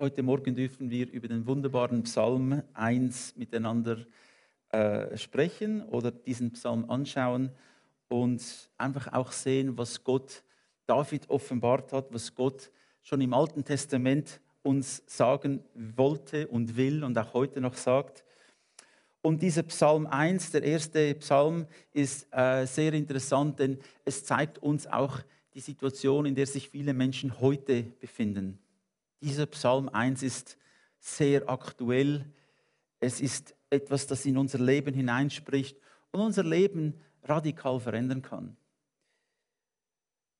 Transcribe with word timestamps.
Heute 0.00 0.24
Morgen 0.24 0.56
dürfen 0.56 0.90
wir 0.90 1.08
über 1.12 1.28
den 1.28 1.46
wunderbaren 1.46 2.02
Psalm 2.02 2.64
1 2.72 3.36
miteinander 3.36 3.98
äh, 4.70 5.16
sprechen 5.16 5.84
oder 5.84 6.10
diesen 6.10 6.50
Psalm 6.54 6.90
anschauen 6.90 7.52
und 8.08 8.42
einfach 8.76 9.12
auch 9.12 9.30
sehen, 9.30 9.78
was 9.78 10.02
Gott 10.02 10.42
David 10.86 11.30
offenbart 11.30 11.92
hat, 11.92 12.12
was 12.12 12.34
Gott 12.34 12.72
schon 13.02 13.20
im 13.20 13.32
Alten 13.32 13.64
Testament 13.64 14.40
uns 14.64 15.04
sagen 15.06 15.62
wollte 15.76 16.48
und 16.48 16.76
will 16.76 17.04
und 17.04 17.16
auch 17.16 17.32
heute 17.32 17.60
noch 17.60 17.76
sagt. 17.76 18.24
Und 19.22 19.42
dieser 19.42 19.62
Psalm 19.62 20.08
1, 20.08 20.50
der 20.50 20.64
erste 20.64 21.14
Psalm, 21.14 21.66
ist 21.92 22.26
äh, 22.32 22.66
sehr 22.66 22.94
interessant, 22.94 23.60
denn 23.60 23.78
es 24.04 24.24
zeigt 24.24 24.58
uns 24.58 24.88
auch 24.88 25.20
die 25.54 25.60
Situation, 25.60 26.26
in 26.26 26.34
der 26.34 26.46
sich 26.46 26.68
viele 26.68 26.92
Menschen 26.92 27.40
heute 27.40 27.84
befinden. 28.00 28.58
Dieser 29.24 29.46
Psalm 29.46 29.88
1 29.88 30.22
ist 30.22 30.58
sehr 31.00 31.48
aktuell. 31.48 32.30
Es 33.00 33.22
ist 33.22 33.56
etwas, 33.70 34.06
das 34.06 34.26
in 34.26 34.36
unser 34.36 34.58
Leben 34.58 34.92
hineinspricht 34.92 35.78
und 36.12 36.20
unser 36.20 36.44
Leben 36.44 37.00
radikal 37.22 37.80
verändern 37.80 38.20
kann. 38.20 38.54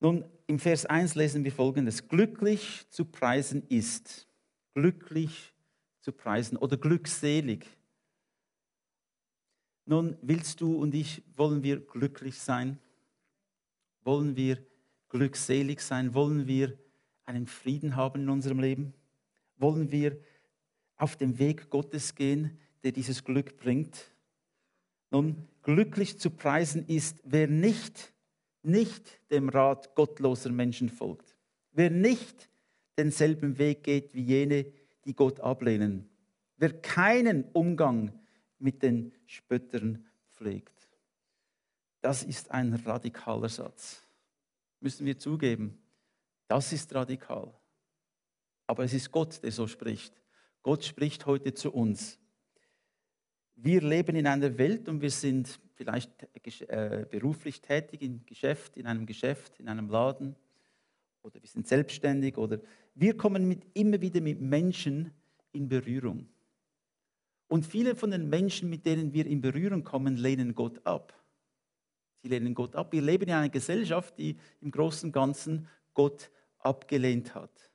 Nun, 0.00 0.26
im 0.46 0.58
Vers 0.58 0.84
1 0.84 1.14
lesen 1.14 1.44
wir 1.44 1.52
folgendes. 1.52 2.08
Glücklich 2.08 2.86
zu 2.90 3.06
preisen 3.06 3.66
ist. 3.70 4.28
Glücklich 4.74 5.54
zu 6.00 6.12
preisen 6.12 6.58
oder 6.58 6.76
glückselig. 6.76 7.66
Nun, 9.86 10.18
willst 10.20 10.60
du 10.60 10.76
und 10.76 10.94
ich, 10.94 11.22
wollen 11.36 11.62
wir 11.62 11.80
glücklich 11.80 12.38
sein? 12.38 12.78
Wollen 14.02 14.36
wir 14.36 14.58
glückselig 15.08 15.80
sein? 15.80 16.12
Wollen 16.12 16.46
wir 16.46 16.78
einen 17.26 17.46
Frieden 17.46 17.96
haben 17.96 18.22
in 18.22 18.28
unserem 18.28 18.60
Leben? 18.60 18.94
Wollen 19.56 19.90
wir 19.90 20.18
auf 20.96 21.16
dem 21.16 21.38
Weg 21.38 21.70
Gottes 21.70 22.14
gehen, 22.14 22.58
der 22.82 22.92
dieses 22.92 23.24
Glück 23.24 23.56
bringt? 23.56 24.10
Nun, 25.10 25.48
glücklich 25.62 26.18
zu 26.18 26.30
preisen 26.30 26.86
ist, 26.86 27.20
wer 27.24 27.46
nicht 27.46 28.14
nicht 28.64 29.20
dem 29.30 29.48
Rat 29.48 29.94
gottloser 29.94 30.50
Menschen 30.50 30.88
folgt, 30.88 31.36
wer 31.72 31.90
nicht 31.90 32.48
denselben 32.96 33.58
Weg 33.58 33.84
geht 33.84 34.14
wie 34.14 34.22
jene, 34.22 34.66
die 35.04 35.14
Gott 35.14 35.40
ablehnen, 35.40 36.08
wer 36.56 36.72
keinen 36.72 37.44
Umgang 37.52 38.12
mit 38.58 38.82
den 38.82 39.12
Spöttern 39.26 40.06
pflegt. 40.30 40.88
Das 42.00 42.22
ist 42.22 42.50
ein 42.50 42.72
radikaler 42.74 43.48
Satz. 43.48 44.02
Müssen 44.80 45.06
wir 45.06 45.18
zugeben. 45.18 45.78
Das 46.54 46.72
ist 46.72 46.94
radikal. 46.94 47.52
Aber 48.68 48.84
es 48.84 48.94
ist 48.94 49.10
Gott, 49.10 49.42
der 49.42 49.50
so 49.50 49.66
spricht. 49.66 50.14
Gott 50.62 50.84
spricht 50.84 51.26
heute 51.26 51.52
zu 51.52 51.72
uns. 51.72 52.16
Wir 53.56 53.80
leben 53.80 54.14
in 54.14 54.28
einer 54.28 54.56
Welt 54.56 54.88
und 54.88 55.00
wir 55.00 55.10
sind 55.10 55.58
vielleicht 55.74 56.12
äh, 56.68 57.06
beruflich 57.10 57.60
tätig 57.60 58.02
im 58.02 58.24
Geschäft, 58.24 58.76
in 58.76 58.86
einem 58.86 59.04
Geschäft, 59.04 59.58
in 59.58 59.68
einem 59.68 59.88
Laden 59.88 60.36
oder 61.22 61.42
wir 61.42 61.48
sind 61.48 61.66
selbstständig 61.66 62.38
oder 62.38 62.60
wir 62.94 63.16
kommen 63.16 63.48
mit, 63.48 63.66
immer 63.74 64.00
wieder 64.00 64.20
mit 64.20 64.40
Menschen 64.40 65.10
in 65.50 65.66
Berührung. 65.68 66.28
Und 67.48 67.66
viele 67.66 67.96
von 67.96 68.12
den 68.12 68.28
Menschen, 68.28 68.70
mit 68.70 68.86
denen 68.86 69.12
wir 69.12 69.26
in 69.26 69.40
Berührung 69.40 69.82
kommen, 69.82 70.18
lehnen 70.18 70.54
Gott 70.54 70.86
ab. 70.86 71.20
Sie 72.22 72.28
lehnen 72.28 72.54
Gott 72.54 72.76
ab. 72.76 72.92
Wir 72.92 73.02
leben 73.02 73.24
in 73.24 73.34
einer 73.34 73.48
Gesellschaft, 73.48 74.16
die 74.18 74.36
im 74.60 74.70
Großen 74.70 75.08
und 75.08 75.12
Ganzen 75.12 75.66
Gott 75.94 76.30
abgelehnt 76.64 77.34
hat. 77.34 77.70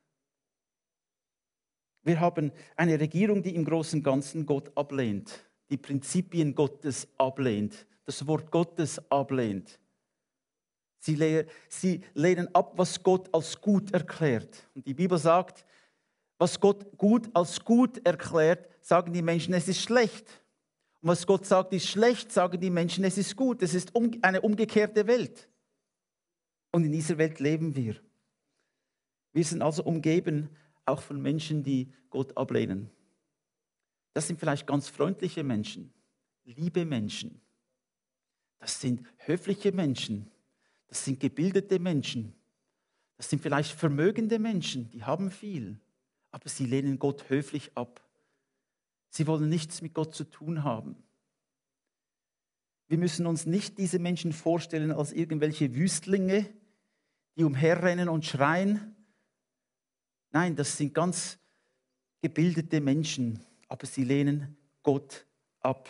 Wir 2.04 2.20
haben 2.20 2.52
eine 2.76 3.00
Regierung, 3.00 3.44
die 3.44 3.56
im 3.56 3.66
Großen 3.66 4.00
und 4.00 4.04
Ganzen 4.04 4.46
Gott 4.46 4.76
ablehnt, 4.76 5.46
die 5.70 5.78
Prinzipien 5.78 6.56
Gottes 6.56 7.08
ablehnt, 7.18 7.86
das 8.06 8.26
Wort 8.26 8.52
Gottes 8.52 9.00
ablehnt. 9.12 9.80
Sie, 11.00 11.16
le 11.16 11.46
sie 11.70 12.04
lehnen 12.14 12.54
ab, 12.54 12.74
was 12.76 13.02
Gott 13.04 13.34
als 13.34 13.60
gut 13.62 13.92
erklärt. 13.94 14.68
Und 14.76 14.86
die 14.86 14.94
Bibel 14.94 15.18
sagt, 15.18 15.66
was 16.38 16.60
Gott 16.60 16.98
gut 16.98 17.30
als 17.34 17.64
gut 17.64 18.06
erklärt, 18.06 18.68
sagen 18.82 19.14
die 19.14 19.22
Menschen, 19.22 19.54
es 19.54 19.68
ist 19.68 19.82
schlecht. 19.82 20.28
Und 21.02 21.10
was 21.10 21.26
Gott 21.26 21.46
sagt, 21.46 21.74
ist 21.74 21.88
schlecht, 21.88 22.32
sagen 22.32 22.60
die 22.60 22.70
Menschen, 22.70 23.04
es 23.04 23.18
ist 23.18 23.36
gut. 23.36 23.62
Es 23.62 23.74
ist 23.74 23.94
eine 24.22 24.42
umgekehrte 24.42 25.08
Welt. 25.08 25.50
Und 26.72 26.84
in 26.84 26.92
dieser 26.92 27.18
Welt 27.18 27.40
leben 27.40 27.76
wir. 27.76 27.96
Wir 29.34 29.44
sind 29.44 29.62
also 29.62 29.84
umgeben 29.84 30.50
auch 30.86 31.02
von 31.02 31.22
Menschen, 31.22 31.64
die 31.64 31.92
Gott 32.10 32.36
ablehnen. 32.38 32.90
Das 34.14 34.28
sind 34.28 34.40
vielleicht 34.40 34.66
ganz 34.66 34.88
freundliche 34.90 35.44
Menschen, 35.44 35.94
liebe 36.46 36.84
Menschen, 36.86 37.42
das 38.60 38.82
sind 38.82 39.04
höfliche 39.18 39.72
Menschen. 39.72 40.30
Das 40.88 41.06
sind 41.06 41.20
gebildete 41.20 41.80
Menschen. 41.80 42.34
Das 43.18 43.30
sind 43.30 43.42
vielleicht 43.42 43.72
vermögende 43.72 44.40
Menschen, 44.40 44.90
die 44.92 45.04
haben 45.04 45.32
viel, 45.32 45.80
aber 46.32 46.48
sie 46.48 46.66
lehnen 46.66 47.00
Gott 47.00 47.30
höflich 47.30 47.72
ab. 47.76 48.06
Sie 49.10 49.28
wollen 49.28 49.50
nichts 49.50 49.82
mit 49.82 49.94
Gott 49.94 50.16
zu 50.16 50.24
tun 50.24 50.64
haben. 50.64 50.96
Wir 52.88 52.98
müssen 52.98 53.26
uns 53.26 53.46
nicht 53.46 53.78
diese 53.78 54.00
Menschen 54.00 54.32
vorstellen 54.32 54.92
als 54.92 55.12
irgendwelche 55.12 55.76
Wüstlinge, 55.76 56.50
die 57.36 57.44
umherrennen 57.44 58.10
und 58.10 58.26
schreien. 58.26 58.96
Nein, 60.32 60.56
das 60.56 60.78
sind 60.78 60.94
ganz 60.94 61.40
gebildete 62.22 62.82
Menschen, 62.82 63.40
aber 63.68 63.86
sie 63.86 64.04
lehnen 64.04 64.58
Gott 64.84 65.26
ab. 65.62 65.90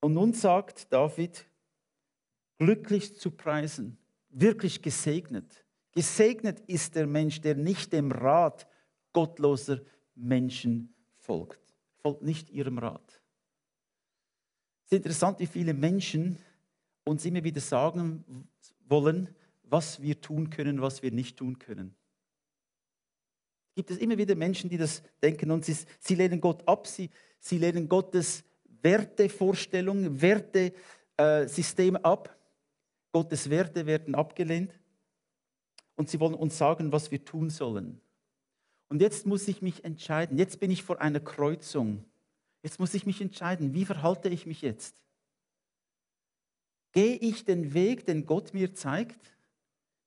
Und 0.00 0.14
nun 0.14 0.32
sagt 0.32 0.92
David, 0.92 1.46
glücklich 2.58 3.16
zu 3.16 3.30
preisen, 3.30 3.98
wirklich 4.28 4.82
gesegnet. 4.82 5.64
Gesegnet 5.92 6.60
ist 6.60 6.94
der 6.94 7.06
Mensch, 7.06 7.40
der 7.40 7.54
nicht 7.54 7.92
dem 7.92 8.12
Rat 8.12 8.66
gottloser 9.12 9.80
Menschen 10.14 10.94
folgt. 11.16 11.74
Folgt 12.02 12.22
nicht 12.22 12.50
ihrem 12.50 12.78
Rat. 12.78 13.22
Es 14.84 14.92
ist 14.92 14.96
interessant, 14.98 15.38
wie 15.38 15.46
viele 15.46 15.72
Menschen 15.72 16.38
uns 17.04 17.24
immer 17.24 17.44
wieder 17.44 17.60
sagen 17.60 18.48
wollen, 18.86 19.34
was 19.62 20.02
wir 20.02 20.20
tun 20.20 20.50
können, 20.50 20.82
was 20.82 21.02
wir 21.02 21.10
nicht 21.10 21.38
tun 21.38 21.58
können. 21.58 21.94
Gibt 23.74 23.90
es 23.90 23.98
immer 23.98 24.16
wieder 24.16 24.34
Menschen, 24.34 24.70
die 24.70 24.76
das 24.76 25.02
denken 25.22 25.50
und 25.50 25.64
sie, 25.64 25.76
sie 25.98 26.14
lehnen 26.14 26.40
Gott 26.40 26.66
ab, 26.66 26.86
sie, 26.86 27.10
sie 27.40 27.58
lehnen 27.58 27.88
Gottes 27.88 28.44
Wertevorstellungen, 28.82 30.20
Wertesystem 30.20 31.96
ab. 31.96 32.36
Gottes 33.12 33.48
Werte 33.50 33.86
werden 33.86 34.14
abgelehnt. 34.14 34.78
Und 35.96 36.08
sie 36.08 36.20
wollen 36.20 36.34
uns 36.34 36.58
sagen, 36.58 36.92
was 36.92 37.10
wir 37.10 37.24
tun 37.24 37.50
sollen. 37.50 38.00
Und 38.88 39.00
jetzt 39.00 39.26
muss 39.26 39.48
ich 39.48 39.62
mich 39.62 39.84
entscheiden. 39.84 40.38
Jetzt 40.38 40.60
bin 40.60 40.70
ich 40.70 40.82
vor 40.82 41.00
einer 41.00 41.20
Kreuzung. 41.20 42.04
Jetzt 42.62 42.78
muss 42.78 42.94
ich 42.94 43.06
mich 43.06 43.20
entscheiden, 43.20 43.74
wie 43.74 43.84
verhalte 43.84 44.28
ich 44.28 44.46
mich 44.46 44.62
jetzt? 44.62 44.96
Gehe 46.92 47.16
ich 47.16 47.44
den 47.44 47.74
Weg, 47.74 48.06
den 48.06 48.24
Gott 48.24 48.54
mir 48.54 48.72
zeigt? 48.72 49.18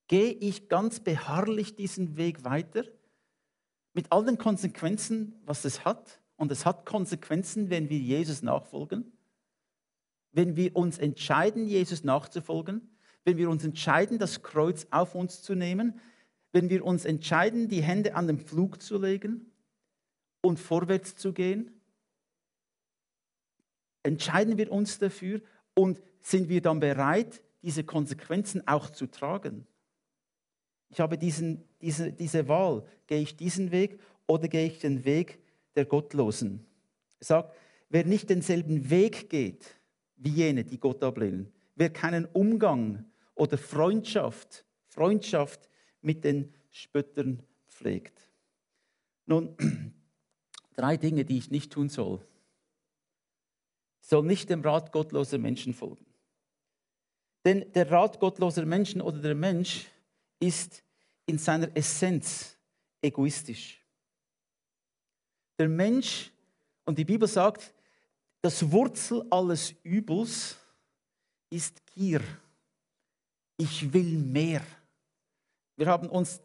Gehe 0.07 0.31
ich 0.31 0.69
ganz 0.69 0.99
beharrlich 1.01 1.75
diesen 1.75 2.15
Weg 2.15 2.45
weiter? 2.45 2.85
Mit 3.97 4.11
all 4.11 4.23
den 4.23 4.37
Konsequenzen, 4.37 5.33
was 5.43 5.65
es 5.65 5.83
hat? 5.83 6.21
Und 6.35 6.51
es 6.51 6.67
hat 6.67 6.85
Konsequenzen, 6.85 7.71
wenn 7.71 7.89
wir 7.89 7.97
Jesus 7.97 8.43
nachfolgen. 8.43 9.11
Wenn 10.31 10.55
wir 10.55 10.75
uns 10.75 10.99
entscheiden, 10.99 11.65
Jesus 11.65 12.03
nachzufolgen. 12.03 12.95
Wenn 13.25 13.37
wir 13.37 13.49
uns 13.49 13.65
entscheiden, 13.65 14.19
das 14.19 14.43
Kreuz 14.43 14.85
auf 14.91 15.15
uns 15.15 15.41
zu 15.41 15.55
nehmen. 15.55 15.99
Wenn 16.51 16.69
wir 16.69 16.85
uns 16.85 17.05
entscheiden, 17.05 17.69
die 17.69 17.81
Hände 17.81 18.13
an 18.13 18.27
den 18.27 18.37
Flug 18.37 18.83
zu 18.83 18.99
legen 18.99 19.51
und 20.41 20.59
vorwärts 20.59 21.15
zu 21.15 21.33
gehen. 21.33 21.81
Entscheiden 24.03 24.59
wir 24.59 24.71
uns 24.71 24.99
dafür 24.99 25.41
und 25.73 26.03
sind 26.21 26.49
wir 26.49 26.61
dann 26.61 26.79
bereit, 26.79 27.41
diese 27.63 27.83
Konsequenzen 27.83 28.67
auch 28.67 28.91
zu 28.91 29.07
tragen. 29.07 29.65
Ich 30.89 30.99
habe 30.99 31.17
diesen, 31.17 31.63
diese, 31.81 32.11
diese 32.11 32.47
Wahl. 32.47 32.85
Gehe 33.07 33.21
ich 33.21 33.35
diesen 33.35 33.71
Weg 33.71 33.99
oder 34.25 34.47
gehe 34.47 34.67
ich 34.67 34.79
den 34.79 35.05
Weg, 35.05 35.39
der 35.75 35.85
Gottlosen. 35.85 36.65
Er 37.19 37.25
sagt, 37.25 37.55
wer 37.89 38.05
nicht 38.05 38.29
denselben 38.29 38.89
Weg 38.89 39.29
geht 39.29 39.75
wie 40.15 40.29
jene, 40.29 40.63
die 40.63 40.79
Gott 40.79 41.03
ablehnen, 41.03 41.51
wer 41.75 41.91
keinen 41.91 42.25
Umgang 42.25 43.05
oder 43.35 43.57
Freundschaft, 43.57 44.65
Freundschaft 44.87 45.69
mit 46.01 46.23
den 46.23 46.53
Spöttern 46.71 47.43
pflegt. 47.67 48.31
Nun, 49.25 49.55
drei 50.75 50.97
Dinge, 50.97 51.25
die 51.25 51.37
ich 51.37 51.51
nicht 51.51 51.71
tun 51.71 51.89
soll. 51.89 52.25
Ich 54.01 54.07
soll 54.07 54.23
nicht 54.23 54.49
dem 54.49 54.61
Rat 54.61 54.91
gottloser 54.91 55.37
Menschen 55.37 55.73
folgen. 55.73 56.05
Denn 57.45 57.71
der 57.73 57.91
Rat 57.91 58.19
gottloser 58.19 58.65
Menschen 58.65 59.01
oder 59.01 59.19
der 59.19 59.35
Mensch 59.35 59.87
ist 60.39 60.83
in 61.25 61.37
seiner 61.37 61.75
Essenz 61.75 62.57
egoistisch. 63.01 63.83
Der 65.57 65.67
Mensch, 65.67 66.31
und 66.85 66.97
die 66.97 67.05
Bibel 67.05 67.27
sagt, 67.27 67.73
das 68.41 68.71
Wurzel 68.71 69.25
alles 69.29 69.73
Übels 69.83 70.57
ist 71.49 71.85
Gier. 71.87 72.21
Ich 73.57 73.91
will 73.91 74.17
mehr. 74.17 74.61
Wir 75.75 75.87
haben 75.87 76.09
uns 76.09 76.41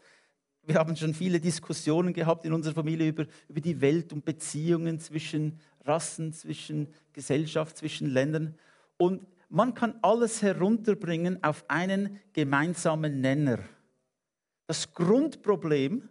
wir 0.65 0.77
haben 0.77 0.95
schon 0.95 1.13
viele 1.13 1.41
Diskussionen 1.41 2.13
gehabt 2.13 2.45
in 2.45 2.53
unserer 2.53 2.75
Familie 2.75 3.09
über, 3.09 3.27
über 3.49 3.61
die 3.61 3.81
Welt 3.81 4.13
und 4.13 4.25
Beziehungen 4.25 5.01
zwischen 5.01 5.59
Rassen, 5.85 6.33
zwischen 6.33 6.87
Gesellschaft, 7.13 7.77
zwischen 7.77 8.09
Ländern. 8.09 8.55
Und 8.97 9.27
man 9.49 9.75
kann 9.75 9.99
alles 10.03 10.41
herunterbringen 10.41 11.43
auf 11.43 11.65
einen 11.69 12.21
gemeinsamen 12.33 13.21
Nenner. 13.21 13.59
Das 14.67 14.93
Grundproblem 14.93 16.09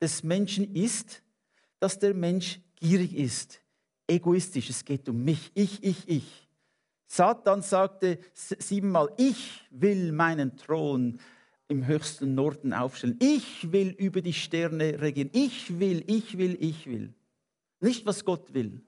des 0.00 0.22
Menschen 0.22 0.74
ist, 0.74 1.22
dass 1.80 1.98
der 1.98 2.14
Mensch 2.14 2.60
gierig 2.76 3.14
ist, 3.14 3.60
egoistisch. 4.06 4.70
Es 4.70 4.84
geht 4.84 5.08
um 5.08 5.24
mich, 5.24 5.50
ich, 5.54 5.82
ich, 5.82 6.08
ich. 6.08 6.48
Satan 7.06 7.62
sagte 7.62 8.18
siebenmal, 8.34 9.12
ich 9.16 9.66
will 9.70 10.12
meinen 10.12 10.56
Thron 10.56 11.18
im 11.68 11.86
höchsten 11.86 12.34
Norden 12.34 12.72
aufstellen. 12.72 13.18
Ich 13.20 13.72
will 13.72 13.90
über 13.90 14.20
die 14.20 14.32
Sterne 14.32 15.00
regieren. 15.00 15.30
Ich 15.32 15.78
will, 15.78 16.04
ich 16.06 16.36
will, 16.36 16.56
ich 16.60 16.86
will. 16.86 17.14
Nicht, 17.80 18.06
was 18.06 18.24
Gott 18.24 18.52
will. 18.52 18.82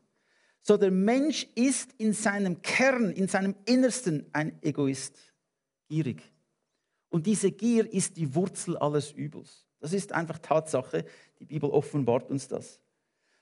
So 0.62 0.76
der 0.76 0.91
Mensch 0.91 1.47
ist 1.55 1.94
in 1.99 2.12
seinem 2.12 2.61
Kern, 2.61 3.11
in 3.11 3.29
seinem 3.29 3.55
Innersten 3.64 4.26
ein 4.32 4.62
Egoist, 4.62 5.19
gierig. 5.88 6.23
Und 7.11 7.27
diese 7.27 7.53
Gier 7.53 7.93
ist 7.93 8.17
die 8.17 8.35
Wurzel 8.35 8.77
alles 8.79 9.12
Übels. 9.12 9.67
Das 9.81 9.93
ist 9.93 10.12
einfach 10.12 10.39
Tatsache. 10.39 11.05
Die 11.39 11.45
Bibel 11.45 11.69
offenbart 11.71 12.31
uns 12.31 12.49
das. 12.49 12.81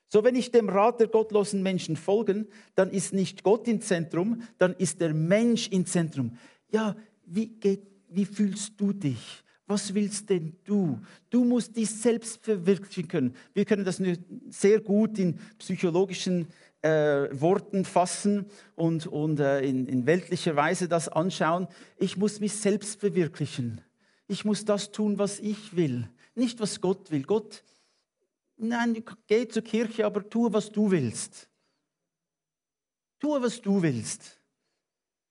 So, 0.09 0.25
wenn 0.25 0.35
ich 0.35 0.51
dem 0.51 0.69
Rat 0.69 1.01
der 1.01 1.09
gottlosen 1.09 1.63
Menschen 1.63 1.97
folgen, 1.97 2.49
dann 2.75 2.91
ist 2.91 3.13
nicht 3.13 3.43
Gott 3.43 3.69
im 3.69 3.81
Zentrum, 3.81 4.43
dann 4.57 4.75
ist 4.75 5.01
der 5.01 5.13
Mensch 5.13 5.69
im 5.69 5.85
Zentrum. 5.85 6.39
Ja, 6.71 6.97
wie 7.27 7.49
geht 7.49 7.89
wie 8.09 8.25
fühlst 8.25 8.73
du 8.79 8.93
dich? 8.93 9.45
Was 9.67 9.93
willst 9.93 10.31
denn 10.31 10.57
du? 10.65 10.99
Du 11.29 11.45
musst 11.45 11.77
dich 11.77 11.91
selbst 11.91 12.43
verwirklichen 12.43 13.07
können. 13.07 13.35
Wir 13.53 13.67
können 13.67 13.85
das 13.85 14.01
sehr 14.49 14.81
gut 14.81 15.19
in 15.19 15.39
psychologischen 15.59 16.43
äh, 16.43 16.47
Worten 16.83 17.85
fassen 17.85 18.51
und, 18.77 19.07
und 19.07 19.41
äh, 19.41 19.61
in, 19.63 19.87
in 19.87 20.07
weltlicher 20.07 20.55
Weise 20.55 20.89
das 20.89 21.09
anschauen. 21.09 21.67
Ich 21.97 22.17
muss 22.17 22.41
mich 22.41 22.55
selbst 22.55 23.01
verwirklichen. 23.01 23.81
Ich 24.29 24.45
muss 24.45 24.65
das 24.65 24.93
tun, 24.93 25.19
was 25.19 25.41
ich 25.41 25.75
will, 25.75 26.09
nicht 26.35 26.61
was 26.61 26.81
Gott 26.81 27.11
will. 27.11 27.23
Gott, 27.23 27.65
nein, 28.57 29.03
geh 29.27 29.49
zur 29.49 29.63
Kirche, 29.63 30.07
aber 30.07 30.29
tue, 30.29 30.53
was 30.53 30.71
du 30.71 30.91
willst. 30.91 31.49
Tue, 33.19 33.43
was 33.43 33.61
du 33.61 33.83
willst. 33.83 34.39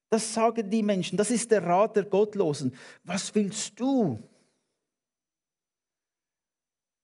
Das 0.09 0.33
sagen 0.33 0.69
die 0.69 0.83
Menschen. 0.83 1.17
Das 1.17 1.31
ist 1.31 1.51
der 1.51 1.63
Rat 1.63 1.95
der 1.95 2.05
Gottlosen. 2.05 2.73
Was 3.03 3.33
willst 3.35 3.79
du? 3.79 4.21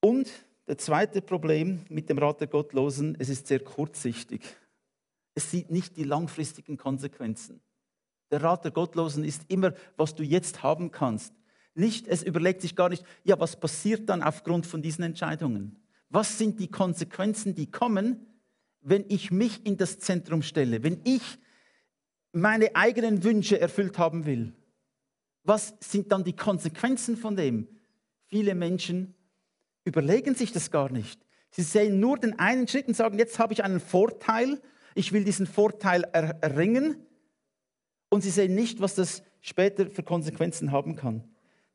Und 0.01 0.29
das 0.65 0.77
zweite 0.77 1.21
Problem 1.21 1.81
mit 1.89 2.09
dem 2.09 2.17
Rat 2.17 2.39
der 2.39 2.47
Gottlosen, 2.47 3.15
es 3.19 3.29
ist 3.29 3.47
sehr 3.47 3.59
kurzsichtig. 3.59 4.41
Es 5.35 5.51
sieht 5.51 5.71
nicht 5.71 5.97
die 5.97 6.03
langfristigen 6.03 6.77
Konsequenzen. 6.77 7.61
Der 8.31 8.41
Rat 8.41 8.63
der 8.63 8.71
Gottlosen 8.71 9.23
ist 9.23 9.43
immer, 9.49 9.73
was 9.97 10.15
du 10.15 10.23
jetzt 10.23 10.63
haben 10.63 10.91
kannst. 10.91 11.33
Nicht, 11.75 12.07
es 12.07 12.23
überlegt 12.23 12.61
sich 12.61 12.75
gar 12.75 12.89
nicht, 12.89 13.03
ja, 13.23 13.39
was 13.39 13.59
passiert 13.59 14.07
dann 14.09 14.23
aufgrund 14.23 14.65
von 14.65 14.81
diesen 14.81 15.03
Entscheidungen? 15.03 15.83
Was 16.09 16.37
sind 16.37 16.59
die 16.59 16.69
Konsequenzen, 16.69 17.55
die 17.55 17.69
kommen, 17.69 18.27
wenn 18.81 19.05
ich 19.09 19.31
mich 19.31 19.65
in 19.65 19.77
das 19.77 19.99
Zentrum 19.99 20.43
stelle, 20.43 20.83
wenn 20.83 21.01
ich 21.03 21.39
meine 22.31 22.75
eigenen 22.75 23.23
Wünsche 23.23 23.59
erfüllt 23.59 23.97
haben 23.97 24.25
will, 24.25 24.53
was 25.43 25.73
sind 25.79 26.11
dann 26.11 26.23
die 26.23 26.35
Konsequenzen 26.35 27.17
von 27.17 27.35
dem? 27.35 27.67
Viele 28.27 28.55
Menschen 28.55 29.15
überlegen 29.85 30.35
sich 30.35 30.51
das 30.51 30.71
gar 30.71 30.91
nicht. 30.91 31.19
Sie 31.51 31.63
sehen 31.63 31.99
nur 31.99 32.17
den 32.17 32.39
einen 32.39 32.67
Schritt 32.67 32.87
und 32.87 32.95
sagen, 32.95 33.19
jetzt 33.19 33.37
habe 33.39 33.53
ich 33.53 33.63
einen 33.63 33.79
Vorteil, 33.79 34.61
ich 34.95 35.11
will 35.11 35.23
diesen 35.23 35.47
Vorteil 35.47 36.03
er 36.11 36.41
erringen. 36.41 37.05
Und 38.09 38.21
sie 38.21 38.29
sehen 38.29 38.55
nicht, 38.55 38.79
was 38.81 38.95
das 38.95 39.23
später 39.41 39.89
für 39.89 40.03
Konsequenzen 40.03 40.71
haben 40.71 40.95
kann. 40.95 41.23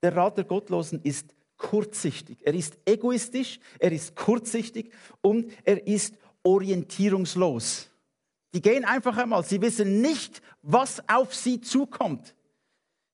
Der 0.03 0.17
Rat 0.17 0.37
der 0.37 0.45
Gottlosen 0.45 1.01
ist 1.03 1.35
kurzsichtig. 1.57 2.39
Er 2.45 2.55
ist 2.55 2.79
egoistisch, 2.87 3.59
er 3.79 3.93
ist 3.93 4.15
kurzsichtig 4.17 4.93
und 5.21 5.53
er 5.65 5.87
ist 5.87 6.17
orientierungslos. 6.45 7.91
Die 8.55 8.63
gehen 8.63 8.85
einfach 8.85 9.17
einmal. 9.17 9.45
Sie 9.45 9.61
wissen 9.61 10.01
nicht, 10.01 10.41
was 10.63 11.03
auf 11.09 11.35
sie 11.35 11.61
zukommt. 11.61 12.35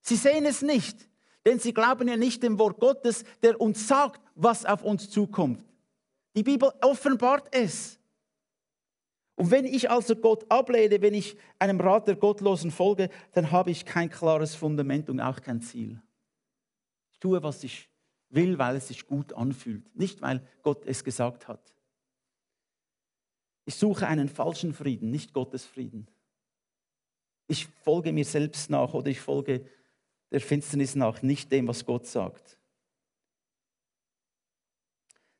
Sie 0.01 0.15
sehen 0.15 0.45
es 0.45 0.61
nicht, 0.61 1.09
denn 1.45 1.59
sie 1.59 1.73
glauben 1.73 2.07
ja 2.07 2.15
nicht 2.15 2.43
dem 2.43 2.59
Wort 2.59 2.79
Gottes, 2.79 3.23
der 3.41 3.59
uns 3.59 3.87
sagt, 3.87 4.21
was 4.35 4.65
auf 4.65 4.83
uns 4.83 5.09
zukommt. 5.09 5.63
Die 6.35 6.43
Bibel 6.43 6.71
offenbart 6.81 7.47
es. 7.55 7.97
Und 9.35 9.51
wenn 9.51 9.65
ich 9.65 9.89
also 9.89 10.15
Gott 10.15 10.49
ablehne, 10.49 11.01
wenn 11.01 11.13
ich 11.13 11.37
einem 11.59 11.79
Rat 11.79 12.07
der 12.07 12.15
Gottlosen 12.15 12.71
folge, 12.71 13.09
dann 13.33 13.51
habe 13.51 13.71
ich 13.71 13.85
kein 13.85 14.09
klares 14.09 14.55
Fundament 14.55 15.09
und 15.09 15.19
auch 15.19 15.41
kein 15.41 15.61
Ziel. 15.61 16.01
Ich 17.11 17.19
tue, 17.19 17.41
was 17.43 17.63
ich 17.63 17.89
will, 18.29 18.57
weil 18.57 18.77
es 18.77 18.89
sich 18.89 19.07
gut 19.07 19.33
anfühlt, 19.33 19.93
nicht 19.95 20.21
weil 20.21 20.45
Gott 20.61 20.85
es 20.85 21.03
gesagt 21.03 21.47
hat. 21.47 21.73
Ich 23.65 23.75
suche 23.75 24.07
einen 24.07 24.29
falschen 24.29 24.73
Frieden, 24.73 25.09
nicht 25.09 25.33
Gottes 25.33 25.65
Frieden. 25.65 26.07
Ich 27.47 27.67
folge 27.83 28.13
mir 28.13 28.25
selbst 28.25 28.69
nach 28.69 28.93
oder 28.93 29.07
ich 29.07 29.19
folge 29.19 29.65
der 30.31 30.41
Finsternis 30.41 30.95
nach, 30.95 31.21
nicht 31.21 31.51
dem, 31.51 31.67
was 31.67 31.85
Gott 31.85 32.05
sagt. 32.05 32.57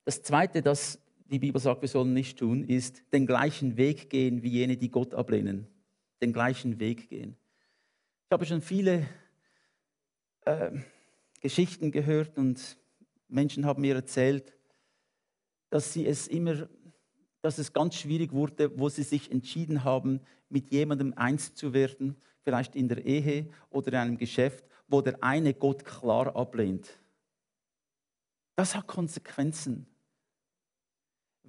Das 0.05 0.21
Zweite, 0.21 0.61
das 0.61 0.99
die 1.25 1.39
Bibel 1.39 1.59
sagt, 1.59 1.81
wir 1.81 1.89
sollen 1.89 2.13
nicht 2.13 2.39
tun, 2.39 2.63
ist 2.63 3.03
den 3.11 3.25
gleichen 3.25 3.77
Weg 3.77 4.09
gehen 4.09 4.43
wie 4.43 4.49
jene, 4.49 4.77
die 4.77 4.89
Gott 4.91 5.13
ablehnen. 5.13 5.67
Den 6.21 6.31
gleichen 6.31 6.79
Weg 6.79 7.09
gehen. 7.09 7.35
Ich 8.27 8.31
habe 8.31 8.45
schon 8.45 8.61
viele 8.61 9.07
äh, 10.41 10.71
Geschichten 11.41 11.91
gehört 11.91 12.37
und 12.37 12.77
Menschen 13.27 13.65
haben 13.65 13.81
mir 13.81 13.95
erzählt, 13.95 14.53
dass 15.69 15.93
sie 15.93 16.05
es 16.05 16.27
immer 16.27 16.69
dass 17.45 17.59
es 17.59 17.73
ganz 17.73 17.93
schwierig 17.93 18.31
wurde, 18.31 18.75
wo 18.79 18.89
sie 18.89 19.03
sich 19.03 19.31
entschieden 19.31 19.83
haben, 19.83 20.19
mit 20.49 20.71
jemandem 20.71 21.13
eins 21.15 21.53
zu 21.53 21.73
werden, 21.73 22.15
vielleicht 22.41 22.75
in 22.75 22.87
der 22.87 23.05
Ehe 23.05 23.51
oder 23.69 23.89
in 23.89 23.95
einem 23.95 24.17
Geschäft, 24.17 24.65
wo 24.87 24.99
der 25.01 25.23
eine 25.23 25.53
Gott 25.53 25.85
klar 25.85 26.35
ablehnt. 26.35 26.89
Das 28.55 28.75
hat 28.75 28.87
Konsequenzen. 28.87 29.85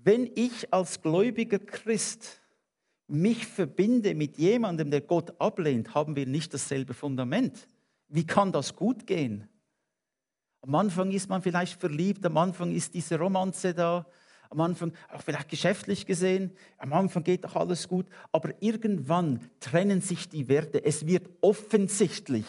Wenn 0.07 0.31
ich 0.37 0.73
als 0.73 1.03
gläubiger 1.03 1.59
Christ 1.59 2.41
mich 3.09 3.45
verbinde 3.45 4.15
mit 4.15 4.39
jemandem, 4.39 4.89
der 4.89 5.01
Gott 5.01 5.35
ablehnt, 5.41 5.97
haben 5.97 6.15
wir 6.15 6.27
nicht 6.27 6.55
dasselbe 6.55 6.95
Fundament. 6.95 7.67
Wie 8.07 8.25
kann 8.25 8.53
das 8.53 8.77
gut 8.77 9.05
gehen? 9.09 9.49
Am 10.61 10.77
Anfang 10.77 11.11
ist 11.11 11.29
man 11.29 11.43
vielleicht 11.43 11.81
verliebt, 11.81 12.25
am 12.25 12.37
Anfang 12.37 12.71
ist 12.71 12.95
diese 12.95 13.19
Romanze 13.19 13.75
da, 13.75 14.07
am 14.49 14.61
Anfang, 14.61 14.93
auch 15.13 15.23
vielleicht 15.23 15.49
geschäftlich 15.49 16.07
gesehen, 16.07 16.53
am 16.79 16.93
Anfang 16.93 17.25
geht 17.25 17.43
doch 17.43 17.57
alles 17.57 17.89
gut, 17.89 18.07
aber 18.31 18.55
irgendwann 18.63 19.41
trennen 19.59 20.01
sich 20.03 20.29
die 20.29 20.47
Werte. 20.47 20.85
Es 20.85 21.05
wird 21.09 21.29
offensichtlich. 21.41 22.47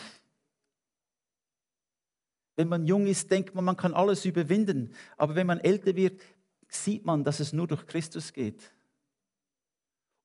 Wenn 2.55 2.67
man 2.67 2.85
jung 2.85 3.07
ist, 3.07 3.31
denkt 3.31 3.55
man, 3.55 3.65
man 3.65 3.77
kann 3.77 3.95
alles 3.95 4.25
überwinden. 4.25 4.91
Aber 5.15 5.33
wenn 5.33 5.47
man 5.47 5.59
älter 5.59 5.95
wird, 5.95 6.21
sieht 6.67 7.05
man, 7.05 7.23
dass 7.23 7.39
es 7.39 7.53
nur 7.53 7.67
durch 7.67 7.85
Christus 7.85 8.33
geht. 8.33 8.71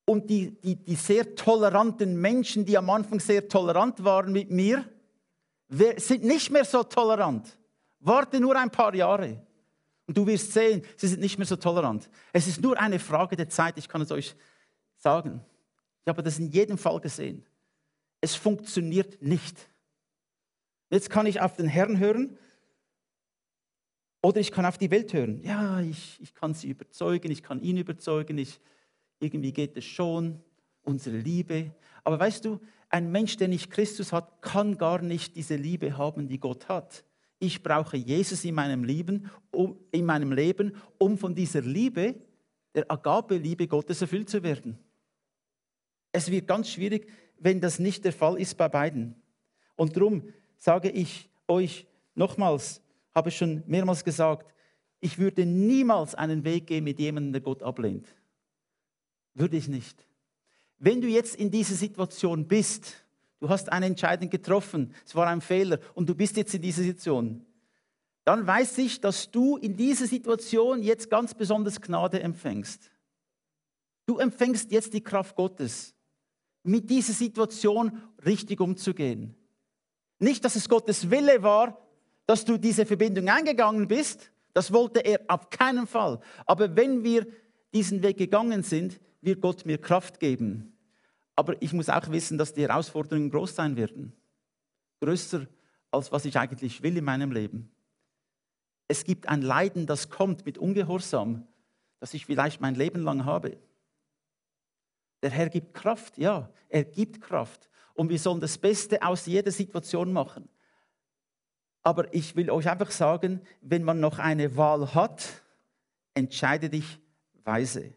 Und 0.04 0.28
die, 0.28 0.50
die, 0.60 0.76
die 0.76 0.94
sehr 0.94 1.34
toleranten 1.34 2.20
Menschen, 2.20 2.64
die 2.64 2.76
am 2.76 2.90
Anfang 2.90 3.20
sehr 3.20 3.48
tolerant 3.48 4.02
waren 4.04 4.32
mit 4.32 4.50
mir, 4.50 4.84
sind 5.96 6.24
nicht 6.24 6.50
mehr 6.50 6.64
so 6.64 6.82
tolerant. 6.82 7.56
Warte 8.00 8.40
nur 8.40 8.56
ein 8.56 8.70
paar 8.70 8.94
Jahre. 8.94 9.40
Und 10.06 10.16
du 10.16 10.26
wirst 10.26 10.52
sehen, 10.52 10.82
sie 10.96 11.06
sind 11.06 11.20
nicht 11.20 11.38
mehr 11.38 11.46
so 11.46 11.56
tolerant. 11.56 12.10
Es 12.32 12.48
ist 12.48 12.60
nur 12.60 12.78
eine 12.78 12.98
Frage 12.98 13.36
der 13.36 13.48
Zeit, 13.48 13.78
ich 13.78 13.88
kann 13.88 14.02
es 14.02 14.10
euch 14.10 14.34
sagen. 14.96 15.40
Ich 16.04 16.08
habe 16.08 16.22
das 16.22 16.38
in 16.38 16.50
jedem 16.50 16.76
Fall 16.76 17.00
gesehen. 17.00 17.46
Es 18.20 18.34
funktioniert 18.34 19.22
nicht. 19.22 19.56
Jetzt 20.90 21.08
kann 21.08 21.26
ich 21.26 21.40
auf 21.40 21.56
den 21.56 21.66
Herrn 21.66 21.98
hören 21.98 22.36
oder 24.22 24.40
ich 24.40 24.52
kann 24.52 24.64
auf 24.64 24.78
die 24.78 24.90
Welt 24.90 25.12
hören. 25.12 25.42
Ja, 25.42 25.80
ich, 25.80 26.18
ich 26.20 26.34
kann 26.34 26.54
sie 26.54 26.70
überzeugen, 26.70 27.30
ich 27.30 27.42
kann 27.42 27.60
ihn 27.60 27.76
überzeugen, 27.76 28.38
ich, 28.38 28.60
irgendwie 29.18 29.52
geht 29.52 29.76
es 29.76 29.84
schon, 29.84 30.40
unsere 30.84 31.18
Liebe. 31.18 31.72
Aber 32.04 32.18
weißt 32.18 32.44
du, 32.44 32.60
ein 32.88 33.10
Mensch, 33.10 33.36
der 33.36 33.48
nicht 33.48 33.70
Christus 33.70 34.12
hat, 34.12 34.40
kann 34.40 34.78
gar 34.78 35.02
nicht 35.02 35.34
diese 35.34 35.56
Liebe 35.56 35.96
haben, 35.96 36.28
die 36.28 36.38
Gott 36.38 36.68
hat. 36.68 37.04
Ich 37.38 37.62
brauche 37.62 37.96
Jesus 37.96 38.44
in 38.44 38.54
meinem 38.54 38.84
Leben, 38.84 39.30
um, 39.50 39.76
in 39.90 40.04
meinem 40.04 40.32
Leben, 40.32 40.76
um 40.98 41.18
von 41.18 41.34
dieser 41.34 41.62
Liebe 41.62 42.14
der 42.74 42.90
Agape-Liebe 42.90 43.66
Gottes 43.66 44.00
erfüllt 44.00 44.28
zu 44.28 44.42
werden. 44.42 44.78
Es 46.12 46.30
wird 46.30 46.46
ganz 46.46 46.68
schwierig, 46.68 47.08
wenn 47.38 47.60
das 47.60 47.78
nicht 47.78 48.04
der 48.04 48.12
Fall 48.12 48.40
ist 48.40 48.56
bei 48.56 48.68
beiden. 48.68 49.16
Und 49.74 49.96
darum 49.96 50.28
sage 50.56 50.90
ich 50.90 51.28
euch 51.48 51.86
nochmals, 52.14 52.81
habe 53.14 53.28
ich 53.28 53.36
schon 53.36 53.62
mehrmals 53.66 54.04
gesagt, 54.04 54.52
ich 55.00 55.18
würde 55.18 55.44
niemals 55.44 56.14
einen 56.14 56.44
Weg 56.44 56.68
gehen 56.68 56.84
mit 56.84 56.98
jemandem, 56.98 57.32
der 57.32 57.42
Gott 57.42 57.62
ablehnt. 57.62 58.06
Würde 59.34 59.56
ich 59.56 59.68
nicht. 59.68 60.06
Wenn 60.78 61.00
du 61.00 61.08
jetzt 61.08 61.36
in 61.36 61.50
dieser 61.50 61.74
Situation 61.74 62.46
bist, 62.46 63.04
du 63.40 63.48
hast 63.48 63.70
eine 63.70 63.86
Entscheidung 63.86 64.30
getroffen, 64.30 64.94
es 65.04 65.14
war 65.14 65.26
ein 65.26 65.40
Fehler 65.40 65.78
und 65.94 66.08
du 66.08 66.14
bist 66.14 66.36
jetzt 66.36 66.54
in 66.54 66.62
dieser 66.62 66.82
Situation, 66.82 67.44
dann 68.24 68.46
weiß 68.46 68.78
ich, 68.78 69.00
dass 69.00 69.30
du 69.30 69.56
in 69.56 69.76
dieser 69.76 70.06
Situation 70.06 70.82
jetzt 70.82 71.10
ganz 71.10 71.34
besonders 71.34 71.80
Gnade 71.80 72.20
empfängst. 72.20 72.90
Du 74.06 74.18
empfängst 74.18 74.70
jetzt 74.70 74.94
die 74.94 75.02
Kraft 75.02 75.34
Gottes, 75.34 75.94
mit 76.62 76.88
dieser 76.90 77.12
Situation 77.12 78.00
richtig 78.24 78.60
umzugehen. 78.60 79.34
Nicht, 80.20 80.44
dass 80.44 80.54
es 80.54 80.68
Gottes 80.68 81.10
Wille 81.10 81.42
war, 81.42 81.80
dass 82.26 82.44
du 82.44 82.58
diese 82.58 82.86
Verbindung 82.86 83.28
eingegangen 83.28 83.88
bist, 83.88 84.30
das 84.52 84.72
wollte 84.72 85.00
er 85.00 85.20
auf 85.28 85.50
keinen 85.50 85.86
Fall. 85.86 86.20
Aber 86.46 86.76
wenn 86.76 87.02
wir 87.02 87.26
diesen 87.72 88.02
Weg 88.02 88.18
gegangen 88.18 88.62
sind, 88.62 89.00
wird 89.20 89.40
Gott 89.40 89.64
mir 89.64 89.78
Kraft 89.78 90.20
geben. 90.20 90.76
Aber 91.34 91.60
ich 91.62 91.72
muss 91.72 91.88
auch 91.88 92.10
wissen, 92.10 92.38
dass 92.38 92.52
die 92.52 92.62
Herausforderungen 92.62 93.30
groß 93.30 93.54
sein 93.54 93.76
werden. 93.76 94.12
Größer 95.00 95.46
als 95.90 96.10
was 96.10 96.24
ich 96.24 96.38
eigentlich 96.38 96.82
will 96.82 96.96
in 96.96 97.04
meinem 97.04 97.32
Leben. 97.32 97.70
Es 98.88 99.04
gibt 99.04 99.28
ein 99.28 99.42
Leiden, 99.42 99.86
das 99.86 100.08
kommt 100.08 100.44
mit 100.44 100.58
Ungehorsam, 100.58 101.46
das 102.00 102.14
ich 102.14 102.26
vielleicht 102.26 102.60
mein 102.60 102.74
Leben 102.74 103.02
lang 103.02 103.24
habe. 103.24 103.58
Der 105.22 105.30
Herr 105.30 105.48
gibt 105.48 105.72
Kraft, 105.74 106.18
ja, 106.18 106.50
er 106.68 106.84
gibt 106.84 107.20
Kraft. 107.20 107.68
Und 107.94 108.08
wir 108.08 108.18
sollen 108.18 108.40
das 108.40 108.58
Beste 108.58 109.02
aus 109.02 109.26
jeder 109.26 109.50
Situation 109.50 110.12
machen. 110.12 110.48
Aber 111.82 112.12
ich 112.14 112.36
will 112.36 112.50
euch 112.50 112.68
einfach 112.68 112.90
sagen, 112.90 113.40
wenn 113.60 113.82
man 113.82 114.00
noch 114.00 114.18
eine 114.18 114.56
Wahl 114.56 114.94
hat, 114.94 115.42
entscheide 116.14 116.70
dich 116.70 116.98
weise. 117.44 117.92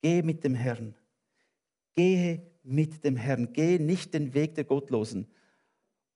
Gehe 0.00 0.22
mit 0.22 0.44
dem 0.44 0.54
Herrn. 0.54 0.94
Gehe 1.94 2.42
mit 2.62 3.04
dem 3.04 3.16
Herrn. 3.16 3.52
Gehe 3.52 3.80
nicht 3.80 4.14
den 4.14 4.32
Weg 4.32 4.54
der 4.54 4.64
Gottlosen. 4.64 5.26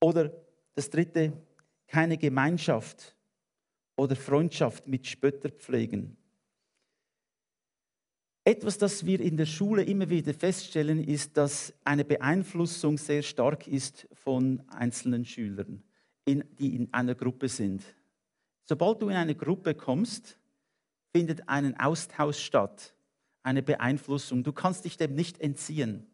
Oder 0.01 0.33
das 0.75 0.91
dritte, 0.91 1.33
keine 1.87 2.17
Gemeinschaft 2.17 3.15
oder 3.97 4.17
Freundschaft 4.17 4.89
mit 4.89 5.07
Spötter 5.07 5.51
pflegen. 5.51 6.17
Etwas, 8.45 8.77
das 8.77 9.07
wir 9.07 9.21
in 9.21 9.39
der 9.39 9.47
Schule 9.47 9.85
immer 9.85 10.11
wieder 10.11 10.35
feststellen, 10.35 11.03
ist, 11.03 11.37
dass 11.37 11.73
eine 11.85 12.05
Beeinflussung 12.05 12.99
sehr 12.99 13.23
stark 13.23 13.67
ist 13.67 14.07
von 14.13 14.63
einzelnen 14.69 15.25
Schülern, 15.25 15.83
in, 16.25 16.45
die 16.59 16.77
in 16.77 16.93
einer 16.93 17.15
Gruppe 17.15 17.49
sind. 17.49 17.83
Sobald 18.65 19.03
du 19.03 19.09
in 19.09 19.17
eine 19.17 19.35
Gruppe 19.35 19.75
kommst, 19.75 20.39
findet 21.13 21.49
ein 21.49 21.79
Austausch 21.79 22.39
statt, 22.39 22.95
eine 23.43 23.63
Beeinflussung. 23.63 24.43
Du 24.43 24.53
kannst 24.53 24.85
dich 24.85 24.97
dem 24.97 25.15
nicht 25.15 25.41
entziehen. 25.41 26.07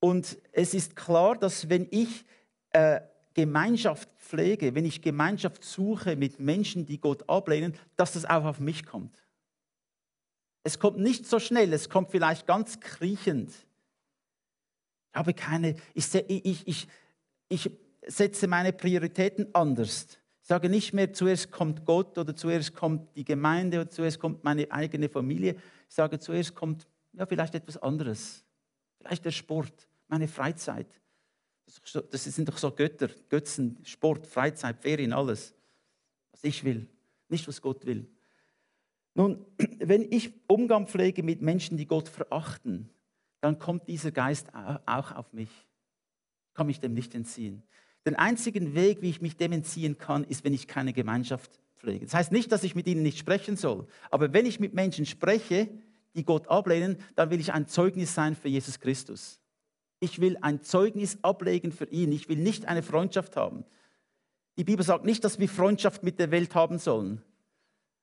Und 0.00 0.38
es 0.52 0.74
ist 0.74 0.96
klar, 0.96 1.36
dass 1.36 1.68
wenn 1.68 1.86
ich 1.90 2.24
äh, 2.70 3.00
Gemeinschaft 3.34 4.08
pflege, 4.18 4.74
wenn 4.74 4.84
ich 4.84 5.00
Gemeinschaft 5.00 5.64
suche 5.64 6.16
mit 6.16 6.40
Menschen, 6.40 6.86
die 6.86 7.00
Gott 7.00 7.28
ablehnen, 7.28 7.74
dass 7.96 8.12
das 8.12 8.24
auch 8.24 8.44
auf 8.44 8.60
mich 8.60 8.84
kommt. 8.84 9.16
Es 10.64 10.78
kommt 10.78 10.98
nicht 10.98 11.24
so 11.24 11.38
schnell, 11.38 11.72
es 11.72 11.88
kommt 11.88 12.10
vielleicht 12.10 12.46
ganz 12.46 12.80
kriechend. 12.80 13.50
Ich 15.12 15.18
habe 15.18 15.34
keine, 15.34 15.76
ich, 15.94 16.12
ich, 16.14 16.66
ich, 16.66 16.88
ich 17.48 17.70
setze 18.08 18.48
meine 18.48 18.72
Prioritäten 18.72 19.54
anders. 19.54 20.18
Ich 20.42 20.48
sage 20.48 20.68
nicht 20.68 20.94
mehr, 20.94 21.12
zuerst 21.12 21.50
kommt 21.50 21.84
Gott 21.84 22.16
oder 22.16 22.34
zuerst 22.34 22.74
kommt 22.74 23.14
die 23.16 23.24
Gemeinde 23.24 23.80
oder 23.80 23.90
zuerst 23.90 24.18
kommt 24.18 24.42
meine 24.44 24.70
eigene 24.72 25.08
Familie. 25.08 25.56
Ich 25.88 25.94
sage, 25.94 26.18
zuerst 26.18 26.54
kommt 26.54 26.86
ja, 27.12 27.26
vielleicht 27.26 27.54
etwas 27.54 27.76
anderes. 27.76 28.44
Vielleicht 28.98 29.24
der 29.24 29.30
Sport, 29.30 29.88
meine 30.08 30.26
Freizeit. 30.26 31.00
Das 32.10 32.24
sind 32.24 32.48
doch 32.48 32.56
so 32.56 32.70
Götter, 32.70 33.08
Götzen, 33.28 33.78
Sport, 33.84 34.26
Freizeit, 34.26 34.80
Ferien, 34.80 35.12
alles. 35.12 35.54
Was 36.32 36.44
ich 36.44 36.64
will, 36.64 36.88
nicht 37.28 37.46
was 37.46 37.60
Gott 37.60 37.84
will. 37.84 38.08
Nun, 39.14 39.44
wenn 39.80 40.10
ich 40.10 40.32
Umgang 40.46 40.86
pflege 40.86 41.22
mit 41.22 41.42
Menschen, 41.42 41.76
die 41.76 41.86
Gott 41.86 42.08
verachten, 42.08 42.88
dann 43.40 43.58
kommt 43.58 43.86
dieser 43.86 44.12
Geist 44.12 44.48
auch 44.54 45.12
auf 45.12 45.32
mich. 45.32 45.50
Ich 45.50 46.54
kann 46.54 46.66
mich 46.66 46.80
dem 46.80 46.94
nicht 46.94 47.14
entziehen. 47.14 47.62
Den 48.06 48.16
einzigen 48.16 48.74
Weg, 48.74 49.02
wie 49.02 49.10
ich 49.10 49.20
mich 49.20 49.36
dem 49.36 49.52
entziehen 49.52 49.98
kann, 49.98 50.24
ist, 50.24 50.44
wenn 50.44 50.54
ich 50.54 50.66
keine 50.66 50.92
Gemeinschaft 50.92 51.60
pflege. 51.76 52.04
Das 52.04 52.14
heißt 52.14 52.32
nicht, 52.32 52.52
dass 52.52 52.64
ich 52.64 52.74
mit 52.74 52.86
ihnen 52.86 53.02
nicht 53.02 53.18
sprechen 53.18 53.56
soll. 53.56 53.86
Aber 54.10 54.32
wenn 54.32 54.46
ich 54.46 54.60
mit 54.60 54.74
Menschen 54.74 55.06
spreche, 55.06 55.68
die 56.14 56.24
Gott 56.24 56.48
ablehnen, 56.48 56.96
dann 57.14 57.30
will 57.30 57.40
ich 57.40 57.52
ein 57.52 57.66
Zeugnis 57.66 58.14
sein 58.14 58.34
für 58.34 58.48
Jesus 58.48 58.80
Christus. 58.80 59.40
Ich 60.00 60.20
will 60.20 60.36
ein 60.40 60.62
Zeugnis 60.62 61.18
ablegen 61.22 61.72
für 61.72 61.86
ihn. 61.86 62.12
Ich 62.12 62.28
will 62.28 62.38
nicht 62.38 62.66
eine 62.66 62.82
Freundschaft 62.82 63.36
haben. 63.36 63.64
Die 64.56 64.64
Bibel 64.64 64.84
sagt 64.84 65.04
nicht, 65.04 65.24
dass 65.24 65.38
wir 65.38 65.48
Freundschaft 65.48 66.02
mit 66.02 66.18
der 66.18 66.30
Welt 66.30 66.54
haben 66.54 66.78
sollen. 66.78 67.22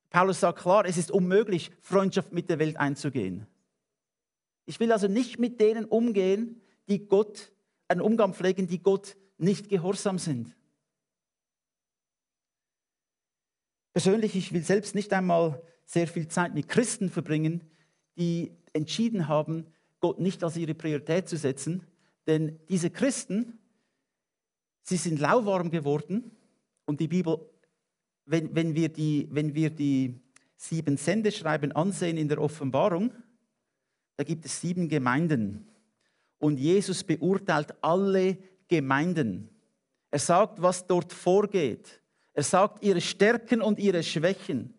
Paulus 0.09 0.39
sagt 0.39 0.59
klar, 0.59 0.85
es 0.85 0.97
ist 0.97 1.11
unmöglich, 1.11 1.71
Freundschaft 1.81 2.31
mit 2.31 2.49
der 2.49 2.59
Welt 2.59 2.77
einzugehen. 2.77 3.47
Ich 4.65 4.79
will 4.79 4.91
also 4.91 5.07
nicht 5.07 5.39
mit 5.39 5.59
denen 5.59 5.85
umgehen, 5.85 6.61
die 6.87 7.05
Gott, 7.07 7.51
einen 7.87 8.01
Umgang 8.01 8.33
pflegen, 8.33 8.67
die 8.67 8.81
Gott 8.81 9.15
nicht 9.37 9.69
gehorsam 9.69 10.17
sind. 10.17 10.55
Persönlich, 13.93 14.35
ich 14.35 14.51
will 14.51 14.63
selbst 14.63 14.95
nicht 14.95 15.13
einmal 15.13 15.61
sehr 15.85 16.07
viel 16.07 16.27
Zeit 16.27 16.53
mit 16.53 16.67
Christen 16.67 17.09
verbringen, 17.09 17.63
die 18.17 18.51
entschieden 18.73 19.27
haben, 19.27 19.67
Gott 19.99 20.19
nicht 20.19 20.43
als 20.43 20.57
ihre 20.57 20.73
Priorität 20.73 21.29
zu 21.29 21.37
setzen. 21.37 21.85
Denn 22.27 22.59
diese 22.69 22.89
Christen, 22.89 23.59
sie 24.83 24.97
sind 24.97 25.19
lauwarm 25.19 25.69
geworden 25.69 26.31
und 26.85 26.99
die 26.99 27.07
Bibel 27.07 27.49
wenn, 28.25 28.53
wenn, 28.55 28.75
wir 28.75 28.89
die, 28.89 29.27
wenn 29.31 29.53
wir 29.53 29.69
die 29.69 30.19
sieben 30.57 30.97
Sendeschreiben 30.97 31.71
ansehen 31.71 32.17
in 32.17 32.27
der 32.27 32.41
Offenbarung, 32.41 33.13
da 34.17 34.23
gibt 34.23 34.45
es 34.45 34.61
sieben 34.61 34.89
Gemeinden. 34.89 35.67
Und 36.45 36.59
Jesus 36.59 37.03
beurteilt 37.03 37.73
alle 37.81 38.37
Gemeinden. 38.67 39.49
Er 40.11 40.19
sagt, 40.19 40.61
was 40.61 40.85
dort 40.85 41.11
vorgeht. 41.11 42.03
Er 42.33 42.43
sagt 42.43 42.83
ihre 42.83 43.01
Stärken 43.01 43.63
und 43.63 43.79
ihre 43.79 44.03
Schwächen. 44.03 44.75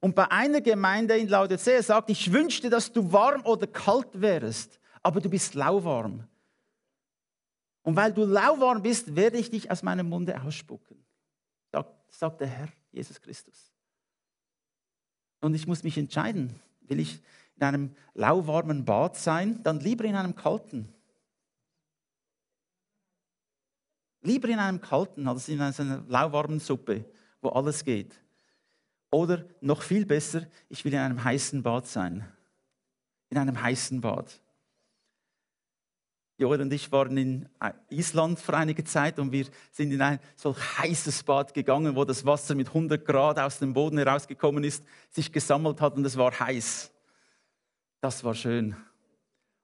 Und 0.00 0.14
bei 0.14 0.30
einer 0.30 0.60
Gemeinde 0.60 1.16
in 1.16 1.28
Laodicea 1.28 1.82
sagt, 1.82 2.10
ich 2.10 2.30
wünschte, 2.34 2.68
dass 2.68 2.92
du 2.92 3.10
warm 3.12 3.46
oder 3.46 3.66
kalt 3.66 4.20
wärst, 4.20 4.78
aber 5.02 5.22
du 5.22 5.30
bist 5.30 5.54
lauwarm. 5.54 6.28
Und 7.80 7.96
weil 7.96 8.12
du 8.12 8.26
lauwarm 8.26 8.82
bist, 8.82 9.16
werde 9.16 9.38
ich 9.38 9.50
dich 9.50 9.70
aus 9.70 9.82
meinem 9.82 10.10
Munde 10.10 10.38
ausspucken, 10.42 11.02
sagt, 11.72 11.94
sagt 12.12 12.42
der 12.42 12.48
Herr. 12.48 12.68
Jesus 12.92 13.18
Christus. 13.22 13.72
Und 15.40 15.54
ich 15.54 15.66
muss 15.66 15.82
mich 15.82 15.96
entscheiden, 15.96 16.60
will 16.82 17.00
ich 17.00 17.22
in 17.56 17.62
einem 17.62 17.96
lauwarmen 18.12 18.84
Bad 18.84 19.16
sein, 19.16 19.62
dann 19.62 19.80
lieber 19.80 20.04
in 20.04 20.14
einem 20.14 20.36
kalten. 20.36 20.92
Lieber 24.22 24.48
in 24.48 24.58
einem 24.58 24.80
kalten 24.80 25.28
als 25.28 25.48
in 25.48 25.60
einer 25.60 26.04
lauwarmen 26.08 26.60
Suppe, 26.60 27.04
wo 27.40 27.50
alles 27.50 27.84
geht. 27.84 28.14
Oder 29.10 29.44
noch 29.60 29.82
viel 29.82 30.04
besser, 30.04 30.46
ich 30.68 30.84
will 30.84 30.92
in 30.92 30.98
einem 30.98 31.22
heißen 31.22 31.62
Bad 31.62 31.86
sein. 31.86 32.26
In 33.30 33.38
einem 33.38 33.60
heißen 33.60 34.00
Bad. 34.00 34.40
Joel 36.38 36.60
und 36.60 36.72
ich 36.72 36.92
waren 36.92 37.16
in 37.16 37.48
Island 37.88 38.38
vor 38.38 38.54
einiger 38.54 38.84
Zeit 38.84 39.18
und 39.18 39.32
wir 39.32 39.46
sind 39.72 39.90
in 39.90 40.02
ein 40.02 40.20
solch 40.36 40.58
heißes 40.78 41.22
Bad 41.22 41.54
gegangen, 41.54 41.96
wo 41.96 42.04
das 42.04 42.26
Wasser 42.26 42.54
mit 42.54 42.68
100 42.68 43.06
Grad 43.06 43.38
aus 43.38 43.58
dem 43.58 43.72
Boden 43.72 43.96
herausgekommen 43.96 44.62
ist, 44.62 44.84
sich 45.10 45.32
gesammelt 45.32 45.80
hat 45.80 45.96
und 45.96 46.04
es 46.04 46.16
war 46.16 46.38
heiß. 46.38 46.92
Das 48.02 48.22
war 48.22 48.34
schön. 48.34 48.76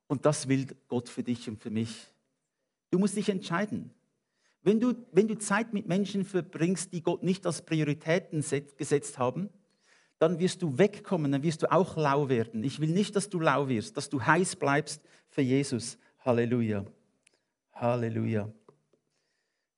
Und 0.07 0.25
das 0.25 0.49
will 0.49 0.67
Gott 0.89 1.11
für 1.11 1.23
dich 1.23 1.47
und 1.49 1.61
für 1.61 1.71
mich. 1.71 2.11
Du 2.91 2.99
musst 2.99 3.17
dich 3.17 3.29
entscheiden. 3.29 3.91
Wenn 4.63 4.79
du, 4.79 4.95
wenn 5.11 5.27
du 5.27 5.37
Zeit 5.39 5.73
mit 5.73 5.89
Menschen 5.89 6.25
verbringst, 6.25 6.93
die 6.93 7.03
Gott 7.03 7.23
nicht 7.23 7.47
als 7.47 7.63
Prioritäten 7.63 8.45
gesetzt 8.77 9.19
haben, 9.19 9.51
dann 10.19 10.39
wirst 10.39 10.63
du 10.63 10.79
wegkommen, 10.79 11.33
dann 11.33 11.43
wirst 11.43 11.63
du 11.63 11.73
auch 11.73 11.97
lau 11.97 12.29
werden. 12.29 12.63
Ich 12.63 12.81
will 12.81 12.91
nicht, 12.91 13.17
dass 13.17 13.29
du 13.29 13.41
lau 13.41 13.69
wirst, 13.69 13.97
dass 13.97 14.09
du 14.09 14.23
heiß 14.23 14.55
bleibst 14.55 15.03
für 15.29 15.43
Jesus. 15.43 15.99
Halleluja. 16.21 16.85
Halleluja. 17.73 18.53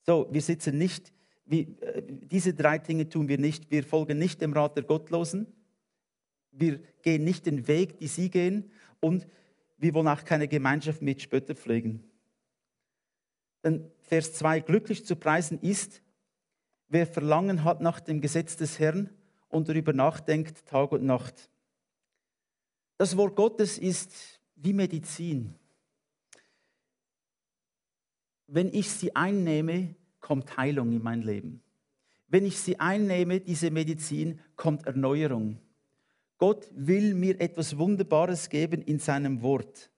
So, 0.02 0.28
wir 0.30 0.42
sitzen 0.42 0.76
nicht, 0.76 1.14
wie, 1.46 1.62
äh, 1.80 2.02
diese 2.06 2.52
drei 2.52 2.76
Dinge 2.78 3.08
tun 3.08 3.28
wir 3.28 3.38
nicht. 3.38 3.70
Wir 3.70 3.84
folgen 3.84 4.18
nicht 4.18 4.42
dem 4.42 4.52
Rat 4.52 4.76
der 4.76 4.84
Gottlosen. 4.84 5.46
Wir 6.52 6.80
gehen 7.02 7.24
nicht 7.24 7.46
den 7.46 7.66
Weg, 7.66 7.98
die 7.98 8.06
sie 8.06 8.28
gehen 8.28 8.70
und 9.00 9.26
wir 9.78 9.94
wollen 9.94 10.08
auch 10.08 10.24
keine 10.24 10.46
Gemeinschaft 10.46 11.02
mit 11.02 11.20
Spötter 11.20 11.54
pflegen. 11.54 12.04
Denn 13.64 13.90
Vers 14.02 14.34
2, 14.34 14.60
glücklich 14.60 15.04
zu 15.06 15.16
preisen 15.16 15.58
ist, 15.60 16.02
wer 16.88 17.06
Verlangen 17.06 17.64
hat 17.64 17.80
nach 17.80 17.98
dem 17.98 18.20
Gesetz 18.20 18.56
des 18.56 18.78
Herrn 18.78 19.10
und 19.48 19.68
darüber 19.68 19.92
nachdenkt 19.92 20.66
Tag 20.66 20.92
und 20.92 21.04
Nacht. 21.04 21.50
Das 22.98 23.16
Wort 23.16 23.34
Gottes 23.34 23.78
ist 23.78 24.40
wie 24.56 24.72
Medizin. 24.72 25.54
Wenn 28.46 28.72
ich 28.72 28.90
sie 28.90 29.16
einnehme, 29.16 29.94
kommt 30.20 30.56
Heilung 30.56 30.92
in 30.92 31.02
mein 31.02 31.22
Leben. 31.22 31.62
Wenn 32.28 32.46
ich 32.46 32.58
sie 32.58 32.78
einnehme, 32.78 33.40
diese 33.40 33.70
Medizin, 33.70 34.40
kommt 34.56 34.86
Erneuerung. 34.86 35.58
Gott 36.38 36.68
will 36.74 37.14
mir 37.14 37.40
etwas 37.40 37.78
Wunderbares 37.78 38.48
geben 38.48 38.82
in 38.82 38.98
seinem 38.98 39.40
Wort. 39.42 39.90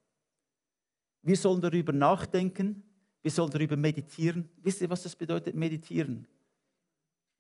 Wir 1.23 1.37
sollen 1.37 1.61
darüber 1.61 1.92
nachdenken, 1.92 2.82
wir 3.26 3.33
sollen 3.33 3.50
darüber 3.50 3.76
meditieren. 3.76 4.49
Wisst 4.62 4.80
ihr, 4.80 4.88
was 4.88 5.02
das 5.02 5.16
bedeutet, 5.16 5.56
meditieren? 5.56 6.28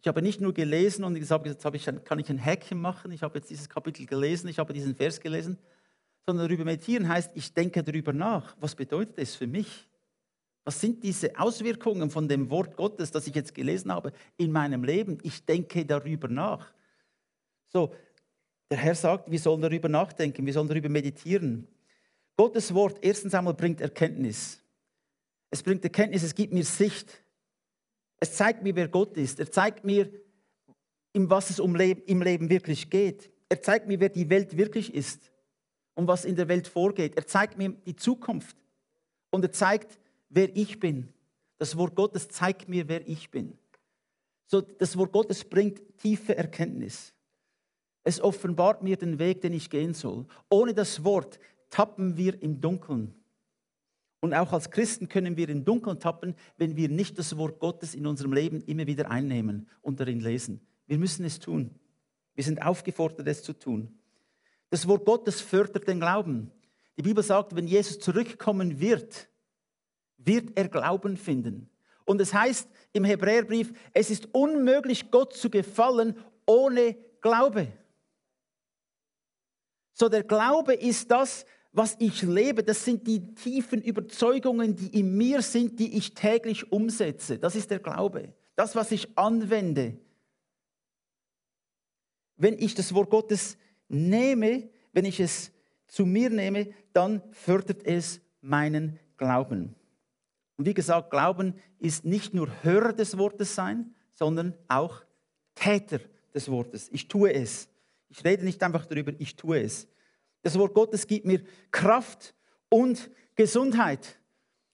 Ich 0.00 0.08
habe 0.08 0.20
nicht 0.20 0.40
nur 0.40 0.52
gelesen 0.52 1.04
und 1.04 1.14
gesagt, 1.14 1.46
jetzt 1.46 1.64
habe 1.64 1.78
ein, 1.86 2.02
kann 2.02 2.18
ich 2.18 2.28
ein 2.28 2.38
Häkchen 2.38 2.80
machen, 2.80 3.12
ich 3.12 3.22
habe 3.22 3.38
jetzt 3.38 3.50
dieses 3.50 3.68
Kapitel 3.68 4.04
gelesen, 4.04 4.48
ich 4.48 4.58
habe 4.58 4.72
diesen 4.72 4.96
Vers 4.96 5.20
gelesen, 5.20 5.56
sondern 6.26 6.48
darüber 6.48 6.64
meditieren 6.64 7.08
heißt, 7.08 7.30
ich 7.34 7.54
denke 7.54 7.84
darüber 7.84 8.12
nach. 8.12 8.56
Was 8.58 8.74
bedeutet 8.74 9.16
es 9.18 9.36
für 9.36 9.46
mich? 9.46 9.86
Was 10.64 10.80
sind 10.80 11.04
diese 11.04 11.38
Auswirkungen 11.38 12.10
von 12.10 12.26
dem 12.26 12.50
Wort 12.50 12.76
Gottes, 12.76 13.12
das 13.12 13.28
ich 13.28 13.36
jetzt 13.36 13.54
gelesen 13.54 13.92
habe, 13.92 14.12
in 14.38 14.50
meinem 14.50 14.82
Leben? 14.82 15.18
Ich 15.22 15.44
denke 15.44 15.86
darüber 15.86 16.26
nach. 16.26 16.74
So, 17.66 17.94
der 18.72 18.78
Herr 18.78 18.96
sagt, 18.96 19.30
wir 19.30 19.38
sollen 19.38 19.62
darüber 19.62 19.88
nachdenken, 19.88 20.46
wir 20.46 20.52
sollen 20.52 20.66
darüber 20.66 20.88
meditieren. 20.88 21.68
Gottes 22.36 22.74
Wort, 22.74 22.98
erstens 23.02 23.34
einmal, 23.34 23.54
bringt 23.54 23.80
Erkenntnis. 23.80 24.65
Es 25.50 25.62
bringt 25.62 25.84
Erkenntnis, 25.84 26.22
es 26.22 26.34
gibt 26.34 26.52
mir 26.52 26.64
Sicht. 26.64 27.22
Es 28.18 28.34
zeigt 28.34 28.62
mir, 28.62 28.74
wer 28.74 28.88
Gott 28.88 29.16
ist. 29.16 29.38
Er 29.40 29.50
zeigt 29.50 29.84
mir, 29.84 30.10
um 31.14 31.30
was 31.30 31.50
es 31.50 31.58
im 31.58 31.74
Leben 31.74 32.50
wirklich 32.50 32.90
geht. 32.90 33.30
Er 33.48 33.62
zeigt 33.62 33.86
mir, 33.86 34.00
wer 34.00 34.08
die 34.08 34.28
Welt 34.28 34.56
wirklich 34.56 34.92
ist 34.92 35.30
und 35.94 36.08
was 36.08 36.24
in 36.24 36.36
der 36.36 36.48
Welt 36.48 36.68
vorgeht. 36.68 37.16
Er 37.16 37.26
zeigt 37.26 37.56
mir 37.58 37.70
die 37.70 37.96
Zukunft 37.96 38.56
und 39.30 39.44
er 39.44 39.52
zeigt, 39.52 39.98
wer 40.28 40.54
ich 40.56 40.80
bin. 40.80 41.12
Das 41.58 41.76
Wort 41.76 41.94
Gottes 41.94 42.28
zeigt 42.28 42.68
mir, 42.68 42.88
wer 42.88 43.06
ich 43.08 43.30
bin. 43.30 43.56
So, 44.46 44.60
das 44.60 44.96
Wort 44.96 45.12
Gottes 45.12 45.44
bringt 45.44 45.80
tiefe 45.98 46.36
Erkenntnis. 46.36 47.14
Es 48.04 48.20
offenbart 48.20 48.82
mir 48.82 48.96
den 48.96 49.18
Weg, 49.18 49.40
den 49.40 49.52
ich 49.52 49.70
gehen 49.70 49.94
soll. 49.94 50.26
Ohne 50.48 50.74
das 50.74 51.02
Wort 51.02 51.40
tappen 51.70 52.16
wir 52.16 52.40
im 52.42 52.60
Dunkeln. 52.60 53.14
Und 54.26 54.34
auch 54.34 54.52
als 54.52 54.72
Christen 54.72 55.08
können 55.08 55.36
wir 55.36 55.48
im 55.48 55.64
Dunkeln 55.64 56.00
tappen, 56.00 56.34
wenn 56.56 56.74
wir 56.74 56.88
nicht 56.88 57.16
das 57.16 57.36
Wort 57.36 57.60
Gottes 57.60 57.94
in 57.94 58.08
unserem 58.08 58.32
Leben 58.32 58.60
immer 58.62 58.88
wieder 58.88 59.08
einnehmen 59.08 59.68
und 59.82 60.00
darin 60.00 60.18
lesen. 60.18 60.60
Wir 60.88 60.98
müssen 60.98 61.24
es 61.24 61.38
tun. 61.38 61.70
Wir 62.34 62.42
sind 62.42 62.60
aufgefordert, 62.60 63.28
es 63.28 63.44
zu 63.44 63.52
tun. 63.52 63.96
Das 64.68 64.88
Wort 64.88 65.04
Gottes 65.04 65.40
fördert 65.40 65.86
den 65.86 66.00
Glauben. 66.00 66.50
Die 66.96 67.02
Bibel 67.02 67.22
sagt, 67.22 67.54
wenn 67.54 67.68
Jesus 67.68 68.00
zurückkommen 68.00 68.80
wird, 68.80 69.28
wird 70.18 70.58
er 70.58 70.66
Glauben 70.66 71.16
finden. 71.16 71.70
Und 72.04 72.20
es 72.20 72.34
heißt 72.34 72.68
im 72.94 73.04
Hebräerbrief, 73.04 73.72
es 73.92 74.10
ist 74.10 74.34
unmöglich, 74.34 75.12
Gott 75.12 75.34
zu 75.34 75.50
gefallen 75.50 76.16
ohne 76.46 76.96
Glaube. 77.20 77.68
So 79.92 80.08
der 80.08 80.24
Glaube 80.24 80.74
ist 80.74 81.12
das, 81.12 81.46
was 81.76 81.96
ich 81.98 82.22
lebe. 82.22 82.62
Das 82.62 82.84
sind 82.84 83.06
die 83.06 83.34
tiefen 83.34 83.82
Überzeugungen, 83.82 84.74
die 84.74 84.98
in 84.98 85.16
mir 85.16 85.42
sind, 85.42 85.78
die 85.78 85.96
ich 85.96 86.14
täglich 86.14 86.72
umsetze. 86.72 87.38
Das 87.38 87.54
ist 87.54 87.70
der 87.70 87.80
Glaube. 87.80 88.32
Das, 88.54 88.74
was 88.74 88.92
ich 88.92 89.16
anwende. 89.18 89.98
Wenn 92.36 92.58
ich 92.58 92.74
das 92.74 92.94
Wort 92.94 93.10
Gottes 93.10 93.58
nehme, 93.88 94.70
wenn 94.92 95.04
ich 95.04 95.20
es 95.20 95.52
zu 95.86 96.06
mir 96.06 96.30
nehme, 96.30 96.72
dann 96.94 97.22
fördert 97.32 97.84
es 97.84 98.20
meinen 98.40 98.98
Glauben. 99.18 99.74
Und 100.56 100.64
wie 100.64 100.74
gesagt, 100.74 101.10
Glauben 101.10 101.54
ist 101.78 102.06
nicht 102.06 102.32
nur 102.32 102.48
Hörer 102.62 102.94
des 102.94 103.18
Wortes 103.18 103.54
sein, 103.54 103.94
sondern 104.14 104.54
auch 104.68 105.02
Täter 105.54 106.00
des 106.34 106.50
Wortes. 106.50 106.88
Ich 106.90 107.08
tue 107.08 107.34
es. 107.34 107.68
Ich 108.08 108.24
rede 108.24 108.44
nicht 108.44 108.62
einfach 108.62 108.86
darüber, 108.86 109.12
ich 109.18 109.36
tue 109.36 109.60
es. 109.60 109.86
Das 110.46 110.56
Wort 110.56 110.74
Gottes 110.74 111.08
gibt 111.08 111.26
mir 111.26 111.42
Kraft 111.72 112.32
und 112.68 113.10
Gesundheit. 113.34 114.20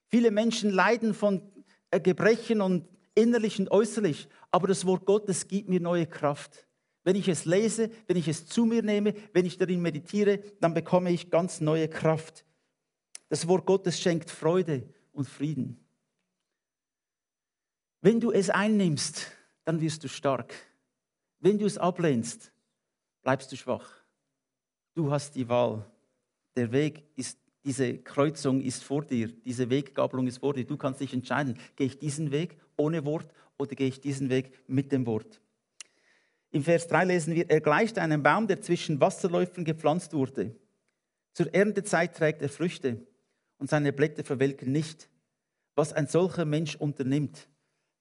Viele 0.09 0.31
Menschen 0.31 0.69
leiden 0.69 1.15
von 1.15 1.51
äh, 1.91 1.99
Gebrechen 1.99 2.61
und 2.61 2.87
innerlich 3.15 3.59
und 3.59 3.71
äußerlich, 3.71 4.29
aber 4.51 4.69
das 4.69 4.85
Wort 4.85 5.07
Gottes 5.07 5.49
gibt 5.49 5.71
mir 5.71 5.81
neue 5.81 6.07
Kraft. 6.07 6.69
Wenn 7.05 7.17
ich 7.17 7.27
es 7.27 7.47
lese, 7.47 7.91
wenn 8.07 8.19
ich 8.19 8.29
es 8.29 8.47
zu 8.47 8.67
mir 8.67 8.83
nehme, 8.83 9.15
wenn 9.33 9.47
ich 9.47 9.57
darin 9.57 9.81
meditiere, 9.81 10.41
dann 10.61 10.75
bekomme 10.75 11.11
ich 11.11 11.31
ganz 11.31 11.63
neue 11.63 11.89
Kraft. 11.89 12.45
Das 13.31 13.49
Wort 13.49 13.65
Gottes 13.65 13.99
schenkt 13.99 14.31
Freude 14.31 14.87
und 15.13 15.27
Frieden. 15.27 15.83
Wenn 18.03 18.21
du 18.21 18.31
es 18.31 18.51
einnimmst, 18.51 19.33
dann 19.65 19.81
wirst 19.81 20.05
du 20.05 20.09
stark. 20.09 20.53
Wenn 21.39 21.59
du 21.59 21.65
es 21.65 21.79
ablehnst, 21.79 22.53
bleibst 23.23 23.51
du 23.51 23.57
schwach. 23.57 24.02
Du 24.95 25.11
hast 25.11 25.35
die 25.35 25.49
Wahl. 25.49 25.85
Der 26.57 26.71
Weg 26.73 27.05
ist, 27.17 27.39
diese 27.65 27.99
Kreuzung 27.99 28.61
ist 28.61 28.85
vor 28.85 29.05
dir, 29.05 29.29
diese 29.29 29.71
Weggabelung 29.71 30.27
ist 30.27 30.39
vor 30.39 30.53
dir. 30.53 30.65
Du 30.65 30.77
kannst 30.77 31.01
dich 31.01 31.15
entscheiden, 31.15 31.59
gehe 31.77 31.87
ich 31.87 31.99
diesen 31.99 32.31
Weg 32.31 32.59
ohne 32.77 33.05
Wort 33.05 33.33
oder 33.57 33.75
gehe 33.75 33.89
ich 33.89 34.01
diesen 34.01 34.29
Weg 34.29 34.53
mit 34.67 34.93
dem 34.93 35.07
Wort. 35.07 35.41
Im 36.51 36.63
Vers 36.63 36.87
3 36.89 37.05
lesen 37.07 37.35
wir, 37.35 37.49
er 37.49 37.63
gleicht 37.63 37.99
einem 37.99 38.23
Baum, 38.23 38.47
der 38.47 38.61
zwischen 38.61 39.01
Wasserläufen 39.01 39.65
gepflanzt 39.65 40.13
wurde. 40.13 40.55
Zur 41.33 41.55
Erntezeit 41.55 42.15
trägt 42.15 42.43
er 42.43 42.51
Früchte 42.51 43.07
und 43.57 43.71
seine 43.71 43.93
Blätter 43.95 44.23
verwelken 44.23 44.71
nicht. 44.71 45.09
Was 45.75 45.95
ein 45.95 46.07
solcher 46.07 46.45
Mensch 46.45 46.77
unternimmt, 46.77 47.49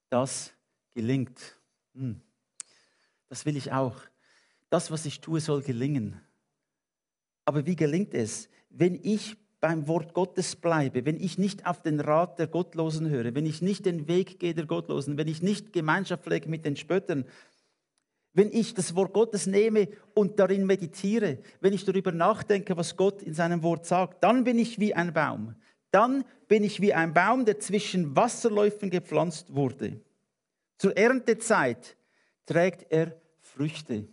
das 0.10 0.52
gelingt. 0.94 1.58
Hm. 1.96 2.20
Das 3.30 3.46
will 3.46 3.56
ich 3.56 3.72
auch. 3.72 3.96
Das, 4.70 4.92
was 4.92 5.06
ich 5.06 5.22
tue, 5.22 5.40
soll 5.40 5.62
gelingen. 5.62 6.20
Aber 7.52 7.66
wie 7.66 7.76
gelingt 7.76 8.14
es, 8.14 8.48
wenn 8.70 8.98
ich 9.04 9.36
beim 9.60 9.86
Wort 9.90 10.14
Gottes 10.14 10.56
bleibe, 10.56 11.04
wenn 11.04 11.20
ich 11.20 11.38
nicht 11.38 11.66
auf 11.66 11.82
den 11.82 12.00
Rat 12.00 12.40
der 12.40 12.48
Gottlosen 12.48 13.10
höre, 13.10 13.36
wenn 13.36 13.46
ich 13.46 13.62
nicht 13.62 13.86
den 13.86 14.08
Weg 14.08 14.40
gehe 14.40 14.54
der 14.54 14.66
Gottlosen, 14.66 15.18
wenn 15.18 15.28
ich 15.28 15.42
nicht 15.42 15.74
Gemeinschaft 15.74 16.24
pflege 16.24 16.48
mit 16.48 16.64
den 16.64 16.78
Spöttern, 16.78 17.26
wenn 18.32 18.54
ich 18.54 18.74
das 18.74 18.96
Wort 18.96 19.12
Gottes 19.12 19.48
nehme 19.48 19.90
und 20.14 20.40
darin 20.40 20.66
meditiere, 20.66 21.40
wenn 21.60 21.74
ich 21.74 21.84
darüber 21.84 22.14
nachdenke, 22.14 22.78
was 22.78 22.96
Gott 22.96 23.22
in 23.22 23.34
seinem 23.34 23.64
Wort 23.64 23.86
sagt, 23.86 24.24
dann 24.24 24.46
bin 24.46 24.58
ich 24.58 24.80
wie 24.80 24.94
ein 24.94 25.12
Baum. 25.12 25.56
Dann 25.92 26.24
bin 26.48 26.64
ich 26.64 26.80
wie 26.80 26.94
ein 26.94 27.14
Baum, 27.14 27.44
der 27.44 27.60
zwischen 27.60 28.16
Wasserläufen 28.16 28.90
gepflanzt 28.90 29.54
wurde. 29.54 30.00
Zur 30.78 30.96
Erntezeit 30.96 31.98
trägt 32.46 32.90
er 32.94 33.20
Früchte. 33.42 34.08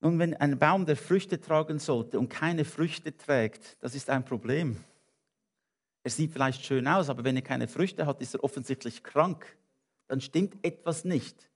Nun, 0.00 0.18
wenn 0.18 0.34
ein 0.34 0.58
Baum, 0.58 0.86
der 0.86 0.96
Früchte 0.96 1.40
tragen 1.40 1.78
sollte 1.78 2.18
und 2.18 2.28
keine 2.28 2.64
Früchte 2.64 3.16
trägt, 3.16 3.76
das 3.80 3.94
ist 3.94 4.10
ein 4.10 4.24
Problem. 4.24 4.76
Er 6.04 6.10
sieht 6.10 6.32
vielleicht 6.32 6.64
schön 6.64 6.86
aus, 6.86 7.10
aber 7.10 7.24
wenn 7.24 7.36
er 7.36 7.42
keine 7.42 7.68
Früchte 7.68 8.06
hat, 8.06 8.20
ist 8.20 8.34
er 8.34 8.44
offensichtlich 8.44 9.02
krank. 9.02 9.56
Dann 10.06 10.20
stimmt 10.20 10.56
etwas 10.64 11.04
nicht. 11.04 11.50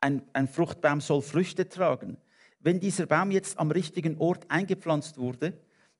Ein, 0.00 0.22
ein 0.32 0.48
Fruchtbaum 0.48 1.00
soll 1.00 1.22
Früchte 1.22 1.68
tragen. 1.68 2.18
Wenn 2.60 2.80
dieser 2.80 3.06
Baum 3.06 3.30
jetzt 3.30 3.58
am 3.58 3.70
richtigen 3.70 4.18
Ort 4.18 4.50
eingepflanzt 4.50 5.18
wurde, 5.18 5.56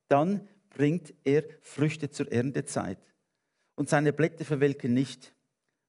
dann 0.08 0.46
bringt 0.70 1.14
er 1.24 1.44
Früchte 1.60 2.10
zur 2.10 2.30
Erntezeit. 2.30 2.98
Und 3.76 3.88
seine 3.88 4.12
Blätter 4.12 4.44
verwelken 4.44 4.92
nicht. 4.92 5.34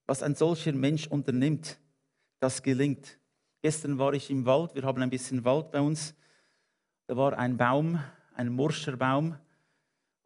Was 0.06 0.24
ein 0.24 0.36
solcher 0.36 0.74
Mensch 0.74 1.08
unternimmt, 1.08 1.80
das 2.40 2.64
gelingt. 2.64 3.20
Gestern 3.62 3.98
war 3.98 4.14
ich 4.14 4.30
im 4.30 4.46
Wald, 4.46 4.76
wir 4.76 4.84
haben 4.84 5.02
ein 5.02 5.10
bisschen 5.10 5.44
Wald 5.44 5.72
bei 5.72 5.82
uns. 5.82 6.16
Da 7.08 7.18
war 7.18 7.38
ein 7.38 7.58
Baum, 7.58 8.00
ein 8.36 8.50
Morscherbaum, 8.50 9.38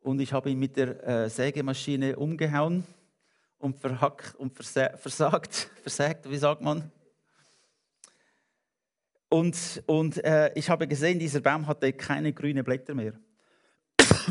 und 0.02 0.20
ich 0.20 0.34
habe 0.34 0.50
ihn 0.50 0.60
mit 0.60 0.76
der 0.78 1.08
äh, 1.08 1.30
Sägemaschine 1.30 2.18
umgehauen 2.18 2.84
und 3.60 3.80
verhackt 3.80 4.36
und 4.36 4.54
versagt, 4.56 5.54
versagt, 5.84 6.30
wie 6.30 6.38
sagt 6.38 6.62
man? 6.62 6.92
Und, 9.30 9.84
und 9.86 10.24
äh, 10.26 10.52
ich 10.56 10.70
habe 10.70 10.88
gesehen, 10.88 11.20
dieser 11.20 11.40
Baum 11.40 11.68
hatte 11.68 11.94
keine 11.94 12.34
grünen 12.34 12.66
Blätter 12.66 12.94
mehr. 12.96 13.14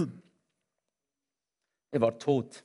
er 1.91 2.01
war 2.01 2.19
tot. 2.19 2.65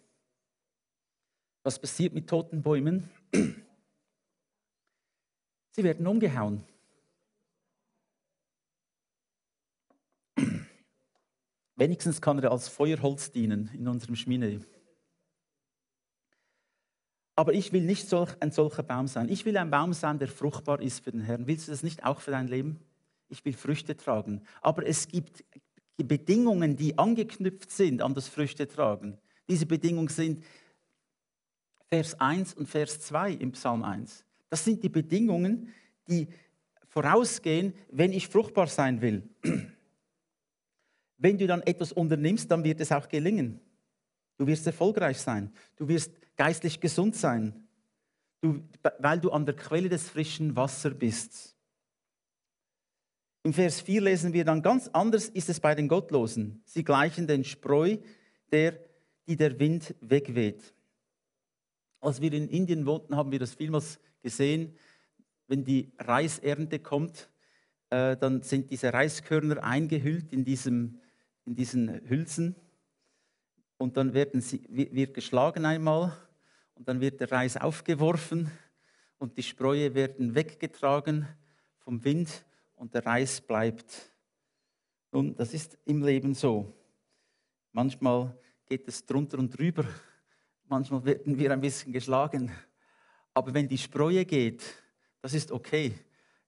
Was 1.63 1.80
passiert 1.80 2.13
mit 2.13 2.28
toten 2.28 2.62
Bäumen? 2.62 3.10
Sie 5.76 5.84
werden 5.84 6.08
umgehauen. 6.08 6.64
Wenigstens 11.76 12.22
kann 12.22 12.40
er 12.40 12.52
als 12.52 12.70
Feuerholz 12.70 13.30
dienen 13.32 13.70
in 13.74 13.90
unserem 13.90 14.16
Schmiede. 14.16 14.62
Aber 17.36 17.52
ich 17.52 17.74
will 17.74 17.82
nicht 17.82 18.08
solch, 18.08 18.38
ein 18.40 18.52
solcher 18.52 18.84
Baum 18.84 19.10
sein. 19.10 19.28
Ich 19.28 19.44
will 19.44 19.58
ein 19.58 19.70
Baum 19.70 19.92
sein, 19.92 20.18
der 20.18 20.30
fruchtbar 20.30 20.80
ist 20.80 21.04
für 21.04 21.12
den 21.12 21.20
Herrn. 21.20 21.46
Willst 21.46 21.68
du 21.68 21.72
das 21.72 21.84
nicht 21.84 22.06
auch 22.06 22.22
für 22.22 22.32
dein 22.32 22.48
Leben? 22.48 22.80
Ich 23.28 23.44
will 23.44 23.52
Früchte 23.52 23.98
tragen. 23.98 24.44
Aber 24.62 24.88
es 24.88 25.10
gibt 25.10 25.44
Bedingungen, 25.98 26.78
die 26.78 26.98
angeknüpft 26.98 27.70
sind 27.70 28.02
an 28.02 28.14
das 28.14 28.30
Früchte 28.30 28.66
tragen. 28.66 29.18
Diese 29.50 29.66
Bedingungen 29.66 30.08
sind 30.08 30.42
Vers 31.90 32.18
1 32.18 32.54
und 32.54 32.68
Vers 32.70 33.02
2 33.02 33.34
im 33.34 33.52
Psalm 33.52 33.84
1. 33.84 34.24
Das 34.56 34.63
sind 34.63 34.82
die 34.82 34.88
Bedingungen, 34.88 35.68
die 36.08 36.30
vorausgehen, 36.88 37.74
wenn 37.91 38.13
ich 38.13 38.30
fruchtbar 38.30 38.68
sein 38.68 39.02
will. 39.02 39.28
Wenn 41.18 41.38
du 41.38 41.46
dann 41.46 41.62
etwas 41.63 41.91
unternimmst, 41.91 42.50
dann 42.50 42.63
wird 42.63 42.80
es 42.80 42.94
auch 42.94 43.10
gelingen. 43.10 43.60
Du 44.38 44.48
wirst 44.48 44.65
erfolgreich 44.65 45.18
sein. 45.18 45.52
Du 45.76 45.89
wirst 45.89 46.13
geistlich 46.38 46.80
gesund 46.80 47.18
sein, 47.18 47.68
du, 48.39 48.63
weil 49.00 49.20
du 49.20 49.30
an 49.32 49.46
der 49.46 49.58
Quelle 49.58 49.89
des 49.89 50.08
frischen 50.08 50.56
Wassers 50.56 50.98
bist. 50.98 51.58
Im 53.44 53.52
Vers 53.52 53.82
4 53.82 54.00
lesen 54.00 54.32
wir 54.32 54.46
dann, 54.46 54.62
ganz 54.62 54.88
anders 54.88 55.28
ist 55.28 55.50
es 55.50 55.60
bei 55.60 55.76
den 55.76 55.89
Gottlosen. 55.89 56.62
Sie 56.63 56.86
gleichen 56.86 57.28
den 57.28 57.44
Spreu, 57.44 57.98
der, 58.54 58.80
die 59.28 59.36
der 59.36 59.60
Wind 59.60 59.94
wegweht. 60.00 60.74
Als 62.00 62.22
wir 62.22 62.32
in 62.32 62.48
Indien 62.48 62.86
wohnten, 62.86 63.18
haben 63.18 63.34
wir 63.34 63.39
das 63.39 63.54
vielmals 63.54 64.00
gesehen. 64.26 64.76
Wenn 65.48 65.64
die 65.64 65.94
Reisernte 66.00 66.80
kommt, 66.80 67.30
äh, 67.92 68.18
dann 68.18 68.42
sind 68.42 68.72
diese 68.72 68.92
Reiskörner 68.92 69.64
eingehüllt 69.64 70.34
in, 70.34 70.44
diesem, 70.44 71.00
in 71.46 71.56
diesen 71.56 72.10
Hülsen. 72.10 72.56
Und 73.78 73.98
dann 73.98 74.16
werden 74.16 74.42
sie, 74.42 74.66
wird 74.68 75.14
geschlagen 75.14 75.64
einmal 75.66 76.12
und 76.74 76.88
dann 76.88 77.00
wird 77.02 77.20
der 77.22 77.32
Reis 77.32 77.56
aufgeworfen 77.56 78.50
und 79.20 79.38
die 79.38 79.44
Spreue 79.44 79.94
werden 79.94 80.34
weggetragen 80.34 81.28
vom 81.78 82.04
Wind 82.04 82.44
und 82.76 82.96
der 82.96 83.06
Reis 83.06 83.42
bleibt. 83.42 84.12
Nun, 85.12 85.36
das 85.36 85.54
ist 85.54 85.78
im 85.86 86.04
Leben 86.04 86.34
so. 86.34 86.74
Manchmal 87.72 88.36
geht 88.66 88.88
es 88.88 89.06
drunter 89.06 89.38
und 89.38 89.56
drüber, 89.56 89.86
manchmal 90.68 91.06
werden 91.06 91.38
wir 91.38 91.52
ein 91.52 91.62
bisschen 91.62 91.94
geschlagen. 91.94 92.52
Aber 93.36 93.54
wenn 93.54 93.67
die 93.67 93.78
Spreue 93.78 94.26
geht, 94.26 94.63
das 95.21 95.36
ist 95.36 95.52
okay. 95.52 95.93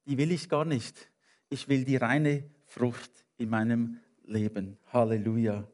Die 0.07 0.17
will 0.17 0.31
ich 0.31 0.49
gar 0.49 0.65
nicht. 0.65 1.11
Ich 1.49 1.67
will 1.67 1.85
die 1.85 1.97
reine 1.97 2.49
Frucht 2.65 3.11
in 3.37 3.49
meinem 3.49 3.99
Leben. 4.25 4.79
Halleluja. 4.91 5.67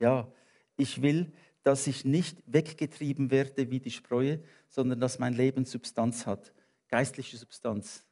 Ja, 0.00 0.32
ich 0.76 1.02
will 1.02 1.30
dass 1.68 1.86
ich 1.86 2.06
nicht 2.06 2.42
weggetrieben 2.46 3.30
werde 3.30 3.70
wie 3.70 3.78
die 3.78 3.90
Spreue, 3.90 4.42
sondern 4.70 5.00
dass 5.00 5.18
mein 5.18 5.34
Leben 5.34 5.66
Substanz 5.66 6.24
hat, 6.24 6.54
geistliche 6.88 7.36
Substanz. 7.36 8.06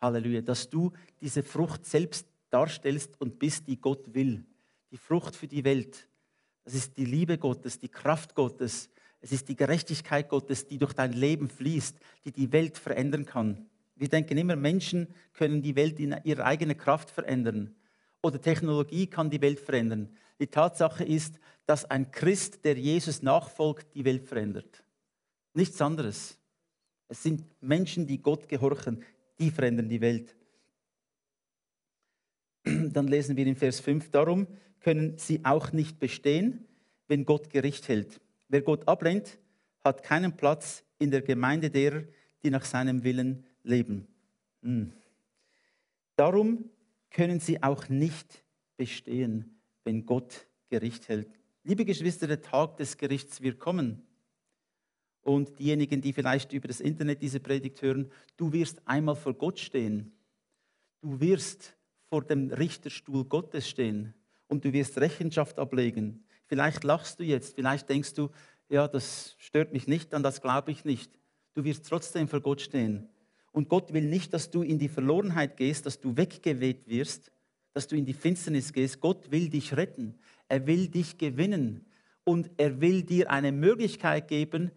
Halleluja, 0.00 0.40
dass 0.40 0.70
du 0.70 0.92
diese 1.20 1.42
Frucht 1.42 1.84
selbst 1.84 2.26
darstellst 2.48 3.20
und 3.20 3.38
bist, 3.38 3.68
die 3.68 3.78
Gott 3.78 4.14
will. 4.14 4.46
Die 4.90 4.96
Frucht 4.96 5.36
für 5.36 5.46
die 5.46 5.62
Welt. 5.64 6.08
Das 6.64 6.72
ist 6.72 6.96
die 6.96 7.04
Liebe 7.04 7.36
Gottes, 7.36 7.78
die 7.78 7.90
Kraft 7.90 8.34
Gottes. 8.34 8.88
Es 9.26 9.32
ist 9.32 9.48
die 9.48 9.56
Gerechtigkeit 9.56 10.28
Gottes, 10.28 10.68
die 10.68 10.78
durch 10.78 10.92
dein 10.92 11.12
Leben 11.12 11.48
fließt, 11.48 11.98
die 12.24 12.30
die 12.30 12.52
Welt 12.52 12.78
verändern 12.78 13.26
kann. 13.26 13.66
Wir 13.96 14.08
denken 14.08 14.38
immer, 14.38 14.54
Menschen 14.54 15.08
können 15.32 15.62
die 15.62 15.74
Welt 15.74 15.98
in 15.98 16.14
ihrer 16.22 16.44
eigenen 16.44 16.78
Kraft 16.78 17.10
verändern 17.10 17.74
oder 18.22 18.40
Technologie 18.40 19.08
kann 19.08 19.28
die 19.28 19.40
Welt 19.40 19.58
verändern. 19.58 20.16
Die 20.38 20.46
Tatsache 20.46 21.02
ist, 21.02 21.40
dass 21.64 21.84
ein 21.90 22.12
Christ, 22.12 22.64
der 22.64 22.78
Jesus 22.78 23.20
nachfolgt, 23.20 23.96
die 23.96 24.04
Welt 24.04 24.28
verändert. 24.28 24.84
Nichts 25.54 25.82
anderes. 25.82 26.38
Es 27.08 27.20
sind 27.20 27.42
Menschen, 27.60 28.06
die 28.06 28.22
Gott 28.22 28.48
gehorchen, 28.48 29.02
die 29.40 29.50
verändern 29.50 29.88
die 29.88 30.02
Welt. 30.02 30.36
Dann 32.62 33.08
lesen 33.08 33.36
wir 33.36 33.44
in 33.44 33.56
Vers 33.56 33.80
5, 33.80 34.08
darum 34.12 34.46
können 34.78 35.18
sie 35.18 35.44
auch 35.44 35.72
nicht 35.72 35.98
bestehen, 35.98 36.68
wenn 37.08 37.24
Gott 37.24 37.50
Gericht 37.50 37.88
hält. 37.88 38.20
Wer 38.48 38.62
Gott 38.62 38.86
ablehnt, 38.86 39.38
hat 39.84 40.02
keinen 40.02 40.36
Platz 40.36 40.84
in 40.98 41.10
der 41.10 41.22
Gemeinde 41.22 41.70
derer, 41.70 42.04
die 42.42 42.50
nach 42.50 42.64
seinem 42.64 43.04
Willen 43.04 43.44
leben. 43.62 44.06
Hm. 44.62 44.92
Darum 46.16 46.70
können 47.10 47.40
sie 47.40 47.62
auch 47.62 47.88
nicht 47.88 48.44
bestehen, 48.76 49.60
wenn 49.84 50.06
Gott 50.06 50.46
Gericht 50.68 51.08
hält. 51.08 51.28
Liebe 51.62 51.84
Geschwister, 51.84 52.26
der 52.26 52.42
Tag 52.42 52.76
des 52.76 52.96
Gerichts 52.96 53.40
wird 53.40 53.58
kommen. 53.58 54.02
Und 55.22 55.58
diejenigen, 55.58 56.00
die 56.00 56.12
vielleicht 56.12 56.52
über 56.52 56.68
das 56.68 56.80
Internet 56.80 57.20
diese 57.20 57.40
Predigt 57.40 57.82
hören, 57.82 58.10
du 58.36 58.52
wirst 58.52 58.86
einmal 58.86 59.16
vor 59.16 59.34
Gott 59.34 59.58
stehen. 59.58 60.12
Du 61.00 61.20
wirst 61.20 61.76
vor 62.04 62.22
dem 62.22 62.50
Richterstuhl 62.50 63.24
Gottes 63.24 63.68
stehen 63.68 64.14
und 64.46 64.64
du 64.64 64.72
wirst 64.72 64.98
Rechenschaft 64.98 65.58
ablegen. 65.58 66.24
Vielleicht 66.46 66.84
lachst 66.84 67.20
du 67.20 67.24
jetzt, 67.24 67.54
vielleicht 67.54 67.88
denkst 67.88 68.14
du, 68.14 68.30
ja, 68.68 68.88
das 68.88 69.36
stört 69.38 69.72
mich 69.72 69.86
nicht, 69.86 70.14
an 70.14 70.22
das 70.22 70.40
glaube 70.40 70.70
ich 70.70 70.84
nicht. 70.84 71.12
Du 71.54 71.64
wirst 71.64 71.88
trotzdem 71.88 72.28
vor 72.28 72.40
Gott 72.40 72.60
stehen. 72.60 73.08
Und 73.52 73.68
Gott 73.68 73.92
will 73.92 74.04
nicht, 74.04 74.34
dass 74.34 74.50
du 74.50 74.62
in 74.62 74.78
die 74.78 74.88
Verlorenheit 74.88 75.56
gehst, 75.56 75.86
dass 75.86 76.00
du 76.00 76.16
weggeweht 76.16 76.88
wirst, 76.88 77.32
dass 77.72 77.86
du 77.86 77.96
in 77.96 78.04
die 78.04 78.12
Finsternis 78.12 78.72
gehst. 78.72 79.00
Gott 79.00 79.30
will 79.30 79.48
dich 79.48 79.76
retten. 79.76 80.18
Er 80.48 80.66
will 80.66 80.88
dich 80.88 81.18
gewinnen 81.18 81.86
und 82.24 82.50
er 82.56 82.80
will 82.80 83.02
dir 83.02 83.30
eine 83.30 83.52
Möglichkeit 83.52 84.28
geben, 84.28 84.70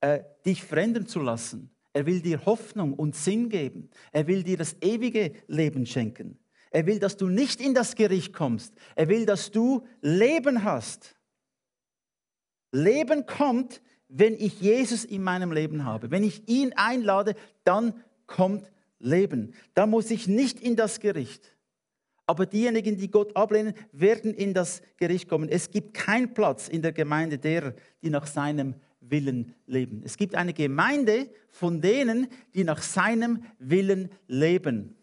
äh, 0.00 0.24
dich 0.44 0.64
verändern 0.64 1.06
zu 1.06 1.20
lassen. 1.20 1.70
Er 1.92 2.06
will 2.06 2.20
dir 2.20 2.44
Hoffnung 2.44 2.94
und 2.94 3.14
Sinn 3.14 3.48
geben. 3.48 3.88
Er 4.10 4.26
will 4.26 4.42
dir 4.42 4.56
das 4.56 4.76
ewige 4.80 5.32
Leben 5.46 5.86
schenken. 5.86 6.38
Er 6.74 6.86
will, 6.86 6.98
dass 6.98 7.16
du 7.16 7.28
nicht 7.28 7.60
in 7.60 7.72
das 7.72 7.94
Gericht 7.94 8.32
kommst. 8.32 8.74
Er 8.96 9.08
will, 9.08 9.26
dass 9.26 9.52
du 9.52 9.86
Leben 10.00 10.64
hast. 10.64 11.14
Leben 12.72 13.26
kommt, 13.26 13.80
wenn 14.08 14.34
ich 14.34 14.60
Jesus 14.60 15.04
in 15.04 15.22
meinem 15.22 15.52
Leben 15.52 15.84
habe. 15.84 16.10
Wenn 16.10 16.24
ich 16.24 16.48
ihn 16.48 16.72
einlade, 16.74 17.36
dann 17.62 18.02
kommt 18.26 18.72
Leben. 18.98 19.54
Da 19.74 19.86
muss 19.86 20.10
ich 20.10 20.26
nicht 20.26 20.58
in 20.58 20.74
das 20.74 20.98
Gericht. 20.98 21.56
Aber 22.26 22.44
diejenigen, 22.44 22.96
die 22.96 23.08
Gott 23.08 23.36
ablehnen, 23.36 23.74
werden 23.92 24.34
in 24.34 24.52
das 24.52 24.82
Gericht 24.96 25.28
kommen. 25.28 25.48
Es 25.48 25.70
gibt 25.70 25.94
keinen 25.94 26.34
Platz 26.34 26.66
in 26.66 26.82
der 26.82 26.90
Gemeinde 26.90 27.38
derer, 27.38 27.74
die 28.02 28.10
nach 28.10 28.26
seinem 28.26 28.74
Willen 28.98 29.54
leben. 29.66 30.02
Es 30.04 30.16
gibt 30.16 30.34
eine 30.34 30.52
Gemeinde 30.52 31.30
von 31.50 31.80
denen, 31.80 32.26
die 32.52 32.64
nach 32.64 32.82
seinem 32.82 33.44
Willen 33.60 34.10
leben. 34.26 34.96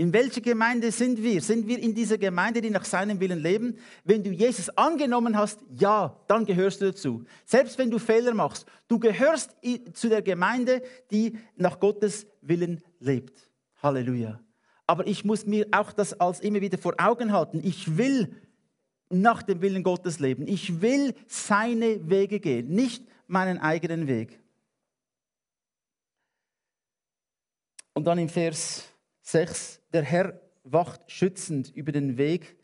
In 0.00 0.14
welcher 0.14 0.40
Gemeinde 0.40 0.92
sind 0.92 1.22
wir? 1.22 1.42
Sind 1.42 1.68
wir 1.68 1.78
in 1.78 1.94
dieser 1.94 2.16
Gemeinde, 2.16 2.62
die 2.62 2.70
nach 2.70 2.86
seinem 2.86 3.20
Willen 3.20 3.38
leben? 3.38 3.76
Wenn 4.02 4.24
du 4.24 4.30
Jesus 4.30 4.70
angenommen 4.70 5.36
hast, 5.36 5.60
ja, 5.78 6.18
dann 6.26 6.46
gehörst 6.46 6.80
du 6.80 6.86
dazu. 6.86 7.26
Selbst 7.44 7.76
wenn 7.76 7.90
du 7.90 7.98
Fehler 7.98 8.32
machst, 8.32 8.64
du 8.88 8.98
gehörst 8.98 9.54
zu 9.92 10.08
der 10.08 10.22
Gemeinde, 10.22 10.80
die 11.10 11.36
nach 11.54 11.78
Gottes 11.80 12.26
Willen 12.40 12.82
lebt. 12.98 13.50
Halleluja. 13.82 14.40
Aber 14.86 15.06
ich 15.06 15.22
muss 15.26 15.44
mir 15.44 15.66
auch 15.70 15.92
das 15.92 16.18
als 16.18 16.40
immer 16.40 16.62
wieder 16.62 16.78
vor 16.78 16.94
Augen 16.96 17.30
halten. 17.30 17.60
Ich 17.62 17.98
will 17.98 18.34
nach 19.10 19.42
dem 19.42 19.60
Willen 19.60 19.82
Gottes 19.82 20.18
leben. 20.18 20.48
Ich 20.48 20.80
will 20.80 21.12
seine 21.28 22.08
Wege 22.08 22.40
gehen, 22.40 22.70
nicht 22.70 23.06
meinen 23.26 23.58
eigenen 23.58 24.06
Weg. 24.06 24.40
Und 27.92 28.06
dann 28.06 28.16
im 28.16 28.30
Vers 28.30 28.89
6, 29.30 29.80
der 29.92 30.02
Herr 30.02 30.40
wacht 30.64 31.10
schützend 31.10 31.70
über 31.74 31.92
den 31.92 32.18
Weg 32.18 32.56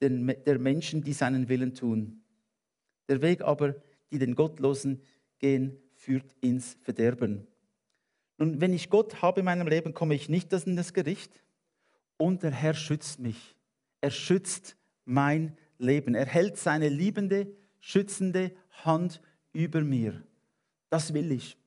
der 0.00 0.58
Menschen, 0.58 1.02
die 1.02 1.12
seinen 1.12 1.48
Willen 1.48 1.74
tun. 1.74 2.22
Der 3.08 3.22
Weg 3.22 3.42
aber, 3.42 3.74
die 4.10 4.18
den 4.18 4.34
Gottlosen 4.34 5.02
gehen, 5.38 5.76
führt 5.94 6.34
ins 6.40 6.78
Verderben. 6.82 7.46
Nun, 8.38 8.60
wenn 8.60 8.72
ich 8.72 8.88
Gott 8.88 9.20
habe 9.20 9.40
in 9.40 9.44
meinem 9.44 9.68
Leben, 9.68 9.92
komme 9.92 10.14
ich 10.14 10.28
nicht 10.28 10.52
in 10.52 10.76
das 10.76 10.94
Gericht 10.94 11.42
und 12.16 12.42
der 12.42 12.52
Herr 12.52 12.74
schützt 12.74 13.18
mich. 13.18 13.56
Er 14.00 14.10
schützt 14.10 14.76
mein 15.04 15.56
Leben. 15.78 16.14
Er 16.14 16.26
hält 16.26 16.56
seine 16.56 16.88
liebende, 16.88 17.54
schützende 17.80 18.52
Hand 18.84 19.20
über 19.52 19.82
mir. 19.82 20.22
Das 20.88 21.12
will 21.12 21.32
ich. 21.32 21.58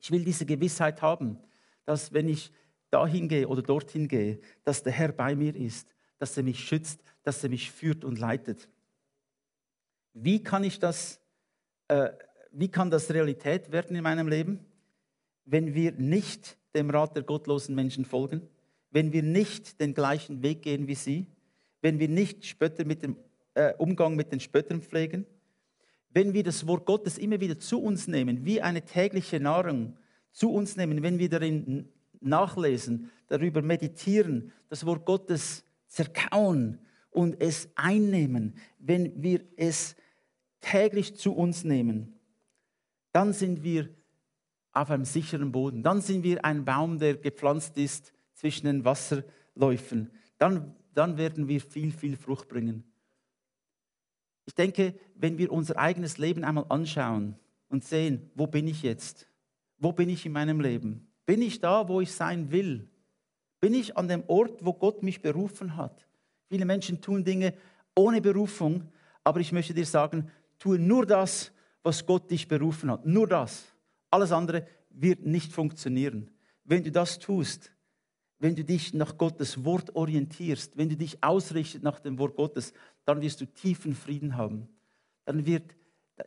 Ich 0.00 0.10
will 0.10 0.24
diese 0.24 0.46
Gewissheit 0.46 1.02
haben, 1.02 1.38
dass 1.84 2.12
wenn 2.12 2.28
ich 2.28 2.52
dahin 2.90 3.28
gehe 3.28 3.48
oder 3.48 3.62
dorthin 3.62 4.08
gehe, 4.08 4.40
dass 4.64 4.82
der 4.82 4.92
Herr 4.92 5.12
bei 5.12 5.34
mir 5.34 5.54
ist, 5.54 5.94
dass 6.18 6.36
er 6.36 6.42
mich 6.42 6.60
schützt, 6.60 7.00
dass 7.22 7.42
er 7.42 7.50
mich 7.50 7.70
führt 7.70 8.04
und 8.04 8.18
leitet. 8.18 8.68
Wie 10.14 10.42
kann 10.42 10.64
ich 10.64 10.78
das, 10.78 11.20
äh, 11.88 12.10
wie 12.52 12.68
kann 12.68 12.90
das 12.90 13.10
Realität 13.10 13.72
werden 13.72 13.96
in 13.96 14.02
meinem 14.02 14.28
Leben, 14.28 14.60
wenn 15.44 15.74
wir 15.74 15.92
nicht 15.92 16.56
dem 16.74 16.90
Rat 16.90 17.16
der 17.16 17.22
gottlosen 17.22 17.74
Menschen 17.74 18.04
folgen? 18.04 18.48
wenn 18.96 19.12
wir 19.12 19.22
nicht 19.22 19.78
den 19.78 19.92
gleichen 19.92 20.42
Weg 20.42 20.62
gehen 20.62 20.88
wie 20.88 20.94
sie, 20.94 21.26
wenn 21.82 21.98
wir 21.98 22.08
nicht 22.08 22.46
Spötter 22.46 22.86
mit 22.86 23.02
dem 23.02 23.16
äh, 23.52 23.74
Umgang 23.74 24.16
mit 24.16 24.32
den 24.32 24.40
Spöttern 24.40 24.80
pflegen, 24.80 25.26
wenn 26.10 26.32
wir 26.32 26.42
das 26.42 26.66
Wort 26.66 26.86
Gottes 26.86 27.18
immer 27.18 27.38
wieder 27.40 27.58
zu 27.58 27.78
uns 27.78 28.08
nehmen, 28.08 28.46
wie 28.46 28.62
eine 28.62 28.80
tägliche 28.82 29.38
Nahrung 29.38 29.98
zu 30.32 30.50
uns 30.50 30.76
nehmen, 30.76 31.02
wenn 31.02 31.18
wir 31.18 31.28
darin 31.28 31.90
nachlesen, 32.26 33.10
darüber 33.28 33.62
meditieren, 33.62 34.52
das 34.68 34.84
Wort 34.84 35.06
Gottes 35.06 35.64
zerkauen 35.88 36.78
und 37.10 37.40
es 37.40 37.68
einnehmen, 37.74 38.56
wenn 38.78 39.22
wir 39.22 39.40
es 39.56 39.96
täglich 40.60 41.16
zu 41.16 41.32
uns 41.32 41.64
nehmen, 41.64 42.14
dann 43.12 43.32
sind 43.32 43.62
wir 43.62 43.88
auf 44.72 44.90
einem 44.90 45.06
sicheren 45.06 45.52
Boden. 45.52 45.82
Dann 45.82 46.02
sind 46.02 46.22
wir 46.22 46.44
ein 46.44 46.64
Baum, 46.64 46.98
der 46.98 47.16
gepflanzt 47.16 47.78
ist 47.78 48.12
zwischen 48.34 48.66
den 48.66 48.84
Wasserläufen. 48.84 50.10
Dann, 50.36 50.76
dann 50.92 51.16
werden 51.16 51.48
wir 51.48 51.60
viel, 51.60 51.92
viel 51.92 52.16
Frucht 52.16 52.48
bringen. 52.48 52.84
Ich 54.44 54.54
denke, 54.54 54.94
wenn 55.14 55.38
wir 55.38 55.50
unser 55.50 55.78
eigenes 55.78 56.18
Leben 56.18 56.44
einmal 56.44 56.66
anschauen 56.68 57.36
und 57.68 57.84
sehen, 57.84 58.30
wo 58.34 58.46
bin 58.46 58.68
ich 58.68 58.82
jetzt? 58.82 59.26
Wo 59.78 59.92
bin 59.92 60.08
ich 60.08 60.26
in 60.26 60.32
meinem 60.32 60.60
Leben? 60.60 61.05
Bin 61.26 61.42
ich 61.42 61.60
da, 61.60 61.88
wo 61.88 62.00
ich 62.00 62.12
sein 62.12 62.50
will? 62.50 62.88
Bin 63.60 63.74
ich 63.74 63.96
an 63.96 64.08
dem 64.08 64.22
Ort, 64.28 64.64
wo 64.64 64.72
Gott 64.72 65.02
mich 65.02 65.20
berufen 65.20 65.76
hat? 65.76 66.06
Viele 66.48 66.64
Menschen 66.64 67.00
tun 67.00 67.24
Dinge 67.24 67.52
ohne 67.96 68.20
Berufung, 68.20 68.84
aber 69.24 69.40
ich 69.40 69.52
möchte 69.52 69.74
dir 69.74 69.86
sagen, 69.86 70.30
tue 70.58 70.78
nur 70.78 71.04
das, 71.04 71.52
was 71.82 72.06
Gott 72.06 72.30
dich 72.30 72.46
berufen 72.46 72.90
hat. 72.90 73.04
Nur 73.04 73.26
das. 73.26 73.64
Alles 74.10 74.32
andere 74.32 74.66
wird 74.90 75.26
nicht 75.26 75.52
funktionieren. 75.52 76.30
Wenn 76.64 76.84
du 76.84 76.92
das 76.92 77.18
tust, 77.18 77.72
wenn 78.38 78.54
du 78.54 78.64
dich 78.64 78.92
nach 78.94 79.16
Gottes 79.16 79.64
Wort 79.64 79.96
orientierst, 79.96 80.76
wenn 80.76 80.88
du 80.88 80.96
dich 80.96 81.22
ausrichtest 81.22 81.82
nach 81.82 82.00
dem 82.00 82.18
Wort 82.18 82.36
Gottes, 82.36 82.72
dann 83.04 83.20
wirst 83.20 83.40
du 83.40 83.46
tiefen 83.46 83.94
Frieden 83.94 84.36
haben. 84.36 84.68
Dann 85.24 85.46
wird 85.46 85.74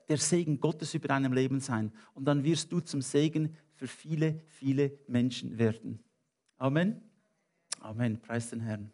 der 0.07 0.17
Segen 0.17 0.59
Gottes 0.59 0.93
über 0.93 1.07
deinem 1.07 1.33
Leben 1.33 1.59
sein. 1.59 1.91
Und 2.13 2.25
dann 2.25 2.43
wirst 2.43 2.71
du 2.71 2.79
zum 2.79 3.01
Segen 3.01 3.55
für 3.79 3.87
viele, 3.87 4.41
viele 4.49 4.99
Menschen 5.07 5.57
werden. 5.57 6.03
Amen. 6.57 7.01
Amen. 7.79 8.19
Preis 8.19 8.49
den 8.49 8.59
Herrn. 8.59 8.91